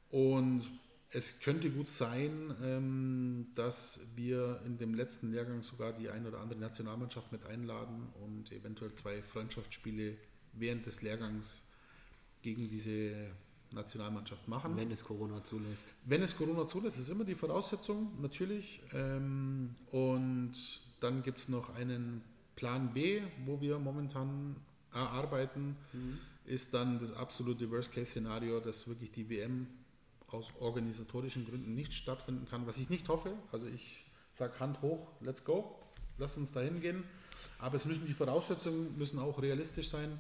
[0.10, 0.64] Und
[1.12, 6.40] es könnte gut sein, ähm, dass wir in dem letzten Lehrgang sogar die ein oder
[6.40, 10.18] andere Nationalmannschaft mit einladen und eventuell zwei Freundschaftsspiele
[10.54, 11.72] während des Lehrgangs
[12.42, 13.32] gegen diese
[13.74, 14.76] Nationalmannschaft machen.
[14.76, 15.96] Wenn es Corona zulässt.
[16.06, 18.82] Wenn es Corona zulässt, ist immer die Voraussetzung, natürlich.
[18.94, 20.54] Ähm, und
[21.00, 22.24] dann gibt es noch einen
[22.56, 24.56] Plan B, wo wir momentan
[24.94, 26.20] erarbeiten, mhm.
[26.46, 29.68] ist dann das absolute Worst-Case-Szenario, dass wirklich die WM
[30.28, 33.34] aus organisatorischen Gründen nicht stattfinden kann, was ich nicht hoffe.
[33.52, 35.80] Also ich sage Hand hoch, let's go,
[36.18, 37.04] lass uns dahin gehen.
[37.60, 40.20] Aber es müssen die Voraussetzungen müssen auch realistisch sein.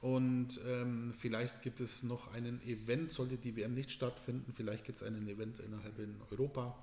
[0.00, 4.98] Und ähm, vielleicht gibt es noch einen Event, sollte die WM nicht stattfinden, vielleicht gibt
[4.98, 6.76] es einen Event innerhalb in Europa.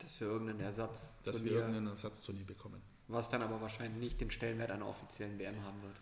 [0.00, 1.14] Dass wir irgendeinen Ersatz.
[1.22, 2.80] Dass wir irgendeinen Ersatzturnier bekommen.
[3.08, 5.96] Was dann aber wahrscheinlich nicht den Stellenwert einer offiziellen WM haben wird.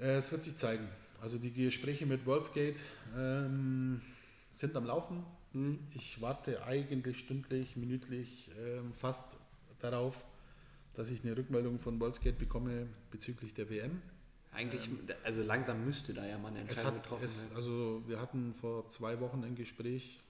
[0.00, 0.88] Äh, es wird sich zeigen.
[1.20, 2.78] Also die Gespräche mit Worldskate
[3.16, 4.00] ähm,
[4.50, 5.24] sind am Laufen.
[5.52, 5.78] Mhm.
[5.94, 9.36] Ich warte eigentlich stündlich, minütlich ähm, fast
[9.80, 10.24] darauf,
[10.94, 14.00] dass ich eine Rückmeldung von Worldskate bekomme bezüglich der WM.
[14.56, 17.56] Eigentlich, ähm, also langsam müsste da ja mal eine Entscheidung hat, getroffen werden.
[17.56, 20.20] Also wir hatten vor zwei Wochen ein Gespräch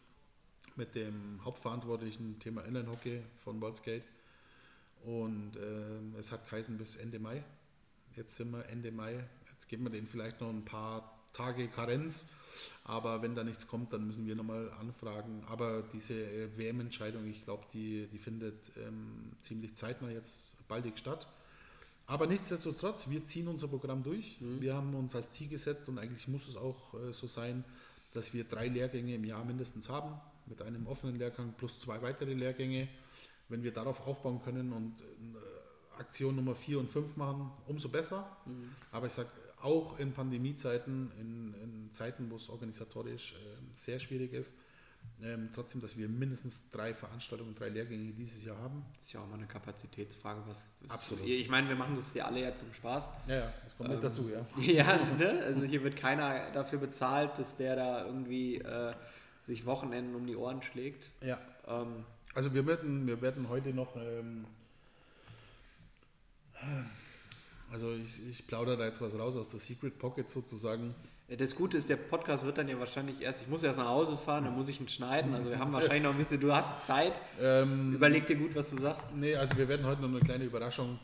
[0.74, 4.05] mit dem Hauptverantwortlichen Thema Inline-Hockey von Worldskate
[5.05, 7.43] und äh, es hat geheißen bis Ende Mai.
[8.16, 9.24] Jetzt sind wir Ende Mai.
[9.53, 12.29] Jetzt geben wir denen vielleicht noch ein paar Tage Karenz.
[12.85, 15.45] Aber wenn da nichts kommt, dann müssen wir nochmal anfragen.
[15.47, 21.27] Aber diese äh, WM-Entscheidung, ich glaube, die, die findet ähm, ziemlich zeitnah jetzt baldig statt.
[22.07, 24.41] Aber nichtsdestotrotz, wir ziehen unser Programm durch.
[24.41, 24.61] Mhm.
[24.61, 27.65] Wir haben uns als Ziel gesetzt und eigentlich muss es auch äh, so sein,
[28.13, 32.35] dass wir drei Lehrgänge im Jahr mindestens haben, mit einem offenen Lehrgang plus zwei weitere
[32.35, 32.89] Lehrgänge.
[33.49, 38.37] Wenn wir darauf aufbauen können und äh, Aktion Nummer vier und fünf machen, umso besser.
[38.47, 38.71] Mhm.
[38.93, 39.29] Aber ich sage,
[39.63, 43.37] auch in Pandemiezeiten, in, in Zeiten, wo es organisatorisch äh,
[43.75, 44.55] sehr schwierig ist,
[45.23, 48.85] ähm, trotzdem, dass wir mindestens drei Veranstaltungen, drei Lehrgänge dieses Jahr haben.
[48.99, 50.43] Das ist ja auch mal eine Kapazitätsfrage.
[50.47, 51.27] Was Absolut.
[51.27, 53.09] Ich meine, wir machen das ja alle ja zum Spaß.
[53.29, 54.47] Ja, ja, das kommt ähm, mit dazu, ja.
[54.63, 55.43] ja, ne?
[55.45, 58.95] also hier wird keiner dafür bezahlt, dass der da irgendwie äh,
[59.47, 61.11] sich Wochenenden um die Ohren schlägt.
[61.23, 61.39] Ja.
[61.67, 62.05] Ähm,
[62.35, 64.45] also wir werden, wir werden heute noch ähm,
[67.71, 70.95] also ich, ich plaudere da jetzt was raus aus der Secret Pocket sozusagen.
[71.29, 74.16] Das Gute ist, der Podcast wird dann ja wahrscheinlich erst, ich muss erst nach Hause
[74.16, 75.35] fahren, dann muss ich ihn schneiden.
[75.35, 77.20] Also wir haben wahrscheinlich noch ein bisschen, du hast Zeit.
[77.41, 79.12] Ähm, Überleg dir gut, was du sagst.
[79.12, 81.01] Nee, also wir werden heute noch eine kleine Überraschung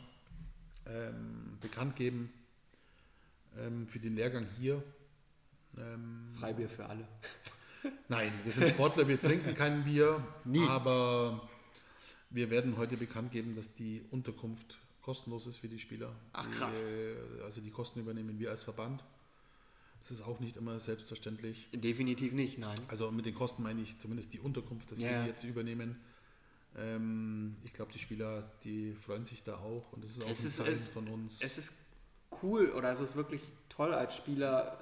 [0.87, 2.31] ähm, bekannt geben
[3.57, 4.81] ähm, für den Lehrgang hier.
[5.77, 7.05] Ähm, Freibier für alle.
[8.07, 10.25] Nein, wir sind Sportler, wir trinken kein Bier.
[10.45, 10.65] Nie.
[10.69, 11.49] Aber
[12.29, 16.15] wir werden heute bekannt geben, dass die Unterkunft kostenlos ist für die Spieler.
[16.31, 16.77] Ach krass.
[16.77, 19.03] Die, also die Kosten übernehmen wir als Verband.
[20.03, 21.69] Das ist auch nicht immer selbstverständlich.
[21.73, 22.77] Definitiv nicht, nein.
[22.89, 25.09] Also mit den Kosten meine ich zumindest die Unterkunft, dass ja.
[25.09, 25.95] wir die jetzt übernehmen.
[26.77, 30.41] Ähm, ich glaube, die Spieler, die freuen sich da auch und das ist auch es
[30.41, 31.41] ein ist, Zeichen es, von uns.
[31.41, 31.73] Es ist
[32.41, 34.77] cool oder es ist wirklich toll als Spieler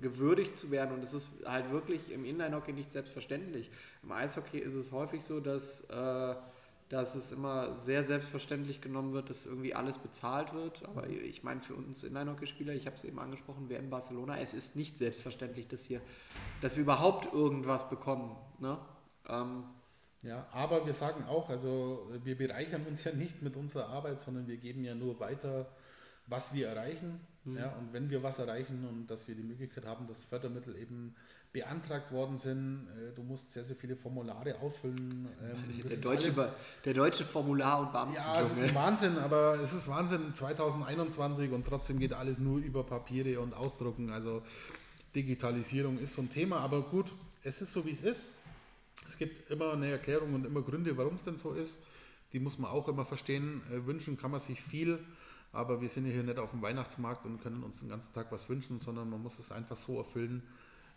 [0.00, 3.68] gewürdigt zu werden und es ist halt wirklich im Inline-Hockey nicht selbstverständlich.
[4.04, 6.34] Im Eishockey ist es häufig so, dass äh,
[6.88, 10.84] dass es immer sehr selbstverständlich genommen wird, dass irgendwie alles bezahlt wird.
[10.86, 14.54] Aber ich meine, für uns Inline-Hockey-Spieler, ich habe es eben angesprochen, wer in Barcelona, es
[14.54, 16.00] ist nicht selbstverständlich, dass, hier,
[16.60, 18.36] dass wir überhaupt irgendwas bekommen.
[18.60, 18.78] Ne?
[19.28, 19.64] Ähm,
[20.22, 24.46] ja, aber wir sagen auch, also wir bereichern uns ja nicht mit unserer Arbeit, sondern
[24.46, 25.66] wir geben ja nur weiter,
[26.26, 27.20] was wir erreichen.
[27.44, 27.58] Mhm.
[27.58, 31.14] Ja, und wenn wir was erreichen und dass wir die Möglichkeit haben, dass Fördermittel eben
[31.54, 32.88] beantragt worden sind.
[32.98, 35.28] Äh, du musst sehr, sehr viele Formulare ausfüllen.
[35.40, 36.52] Ähm, der, deutsche, alles,
[36.84, 38.16] der deutsche Formular- und Beamten.
[38.16, 42.82] Ja, es ist Wahnsinn, aber es ist Wahnsinn 2021 und trotzdem geht alles nur über
[42.82, 44.10] Papiere und Ausdrucken.
[44.10, 44.42] Also
[45.14, 47.12] Digitalisierung ist so ein Thema, aber gut,
[47.44, 48.32] es ist so, wie es ist.
[49.06, 51.86] Es gibt immer eine Erklärung und immer Gründe, warum es denn so ist.
[52.32, 53.62] Die muss man auch immer verstehen.
[53.70, 54.98] Äh, wünschen kann man sich viel,
[55.52, 58.32] aber wir sind ja hier nicht auf dem Weihnachtsmarkt und können uns den ganzen Tag
[58.32, 60.42] was wünschen, sondern man muss es einfach so erfüllen,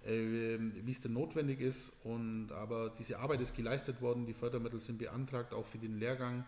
[0.06, 2.06] wie es denn notwendig ist.
[2.06, 6.46] Und, aber diese Arbeit ist geleistet worden, die Fördermittel sind beantragt, auch für den Lehrgang.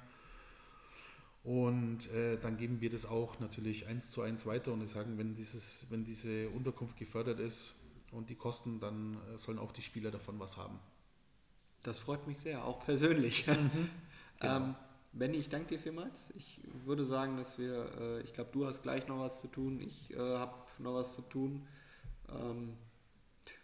[1.43, 5.35] Und äh, dann geben wir das auch natürlich eins zu eins weiter und sagen, wenn,
[5.35, 7.75] dieses, wenn diese Unterkunft gefördert ist
[8.11, 10.79] und die Kosten, dann äh, sollen auch die Spieler davon was haben.
[11.83, 13.47] Das freut mich sehr, auch persönlich.
[13.47, 13.89] Mhm,
[14.39, 14.55] genau.
[14.57, 14.75] ähm,
[15.13, 16.31] Benny, ich danke dir vielmals.
[16.35, 19.79] Ich würde sagen, dass wir, äh, ich glaube, du hast gleich noch was zu tun,
[19.79, 21.65] ich äh, habe noch was zu tun.
[22.29, 22.73] Ähm,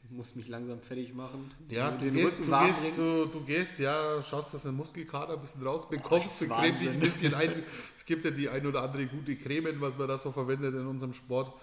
[0.10, 1.52] muss mich langsam fertig machen.
[1.70, 5.42] Ja, du gehst, du, gehst, du, du, gehst, ja, schaust, dass du einen Muskelkater ein
[5.42, 7.64] bisschen rausbekommst, oh, creme dich ein bisschen ein.
[7.96, 10.86] Es gibt ja die ein oder andere gute Cremen, was man da so verwendet in
[10.86, 11.54] unserem Sport.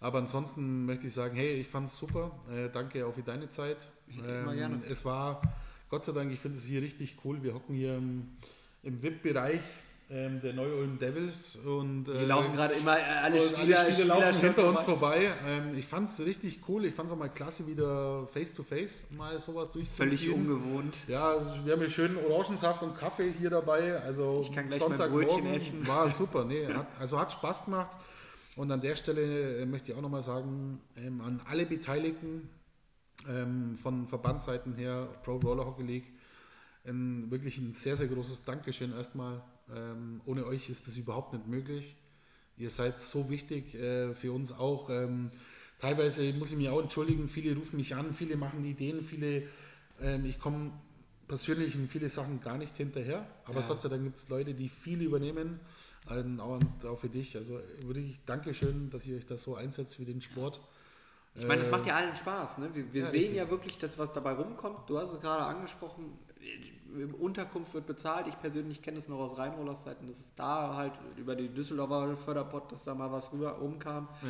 [0.00, 2.30] Aber ansonsten möchte ich sagen, hey, ich fand es super.
[2.50, 3.86] Äh, danke auch für deine Zeit.
[4.08, 4.82] Ähm, gerne.
[4.88, 5.42] Es war,
[5.90, 7.42] Gott sei Dank, ich finde es hier richtig cool.
[7.42, 8.28] Wir hocken hier im,
[8.82, 9.60] im VIP-Bereich
[10.10, 11.56] ähm, der Neu-Ulm Devils.
[11.56, 15.32] Und, äh, laufen gerade immer, äh, alle Spieler, alle Spieler, Spieler laufen hinter uns vorbei.
[15.46, 16.84] Ähm, ich fand es richtig cool.
[16.84, 20.08] Ich fand es auch mal klasse, wieder face-to-face -face mal sowas durchzuziehen.
[20.08, 20.96] Völlig ungewohnt.
[21.06, 24.00] Ja, also wir haben hier schön Orangensaft und Kaffee hier dabei.
[24.00, 25.86] Also ich kann gleich Sonntagmorgen essen.
[25.86, 26.44] war super.
[26.44, 27.96] Nee, hat, also hat Spaß gemacht.
[28.56, 32.50] Und an der Stelle äh, möchte ich auch nochmal sagen, ähm, an alle Beteiligten,
[33.28, 36.12] ähm, von Verbandsseiten her, Pro Roller Hockey League.
[36.84, 39.42] Ein, wirklich ein sehr, sehr großes Dankeschön erstmal.
[39.74, 41.96] Ähm, ohne euch ist das überhaupt nicht möglich.
[42.56, 44.90] Ihr seid so wichtig äh, für uns auch.
[44.90, 45.30] Ähm,
[45.78, 49.44] teilweise muss ich mich auch entschuldigen, viele rufen mich an, viele machen Ideen, viele,
[50.00, 50.72] ähm, ich komme
[51.26, 53.68] persönlich in viele Sachen gar nicht hinterher, aber ja.
[53.68, 55.60] Gott sei Dank gibt es Leute, die viel übernehmen.
[56.08, 57.36] Und auch für dich.
[57.36, 60.60] Also wirklich Dankeschön, dass ihr euch da so einsetzt für den Sport.
[61.34, 62.58] Ich meine, es macht ja allen Spaß.
[62.58, 62.70] Ne?
[62.74, 63.36] Wir, wir ja, sehen richtig.
[63.36, 64.88] ja wirklich das, was dabei rumkommt.
[64.88, 66.18] Du hast es gerade angesprochen.
[67.18, 68.26] Unterkunft wird bezahlt.
[68.26, 72.16] Ich persönlich kenne es noch aus Rheinrollers Zeiten, dass es da halt über die Düsseldorfer
[72.16, 74.08] Förderpott, dass da mal was rüber rumkam.
[74.22, 74.28] Ja.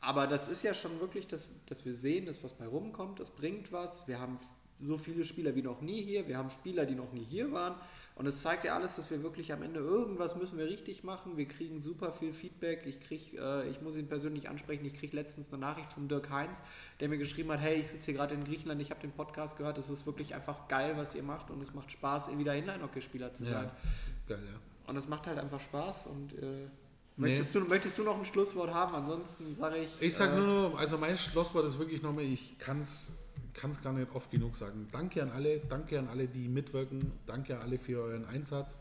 [0.00, 3.30] Aber das ist ja schon wirklich, dass, dass wir sehen, dass was bei rumkommt, das
[3.30, 4.06] bringt was.
[4.08, 4.38] Wir haben
[4.80, 6.26] so viele Spieler wie noch nie hier.
[6.26, 7.74] Wir haben Spieler, die noch nie hier waren.
[8.20, 11.38] Und es zeigt ja alles, dass wir wirklich am Ende irgendwas müssen wir richtig machen.
[11.38, 12.82] Wir kriegen super viel Feedback.
[12.84, 14.84] Ich krieg, äh, ich muss ihn persönlich ansprechen.
[14.84, 16.58] Ich kriege letztens eine Nachricht von Dirk Heinz,
[17.00, 18.82] der mir geschrieben hat: Hey, ich sitze hier gerade in Griechenland.
[18.82, 19.78] Ich habe den Podcast gehört.
[19.78, 23.44] Es ist wirklich einfach geil, was ihr macht und es macht Spaß, wieder Inline-Hockeyspieler zu
[23.44, 23.64] sein.
[23.64, 24.60] Ja, geil, ja.
[24.86, 26.68] Und es macht halt einfach Spaß und äh,
[27.16, 27.60] Möchtest, nee.
[27.60, 28.94] du, möchtest du noch ein Schlusswort haben?
[28.94, 29.90] Ansonsten sage ich.
[29.98, 33.12] Ich sage äh, nur also mein Schlusswort ist wirklich nochmal, ich kann es
[33.54, 34.86] kann es gar nicht oft genug sagen.
[34.92, 38.78] Danke an alle, danke an alle, die mitwirken, danke an alle für euren Einsatz.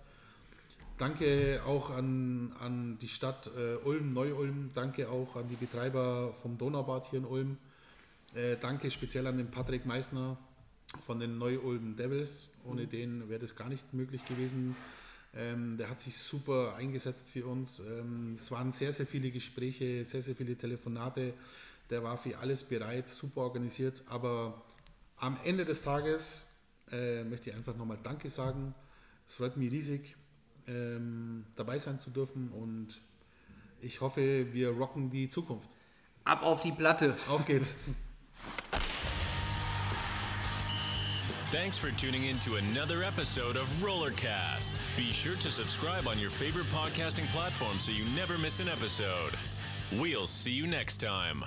[0.98, 6.58] Danke auch an, an die Stadt äh, Ulm, Neu-Ulm, danke auch an die Betreiber vom
[6.58, 7.58] Donaubad hier in Ulm.
[8.36, 10.38] Äh, danke speziell an den Patrick Meissner
[11.06, 12.58] von den Neu-Ulm Devils.
[12.66, 12.90] Ohne mhm.
[12.90, 14.76] den wäre das gar nicht möglich gewesen.
[15.36, 17.80] Ähm, der hat sich super eingesetzt für uns.
[17.80, 21.34] Ähm, es waren sehr, sehr viele Gespräche, sehr, sehr viele Telefonate.
[21.90, 24.04] Der war für alles bereit, super organisiert.
[24.08, 24.62] Aber
[25.18, 26.48] am Ende des Tages
[26.92, 28.74] äh, möchte ich einfach nochmal Danke sagen.
[29.26, 30.16] Es freut mich riesig,
[30.68, 33.00] ähm, dabei sein zu dürfen und
[33.82, 35.70] ich hoffe, wir rocken die Zukunft.
[36.24, 37.16] Ab auf die Platte.
[37.28, 37.78] Auf geht's.
[41.52, 44.80] Thanks for tuning in to another episode of Rollercast.
[44.96, 49.36] Be sure to subscribe on your favorite podcasting platform so you never miss an episode.
[49.92, 51.44] We'll see you next time.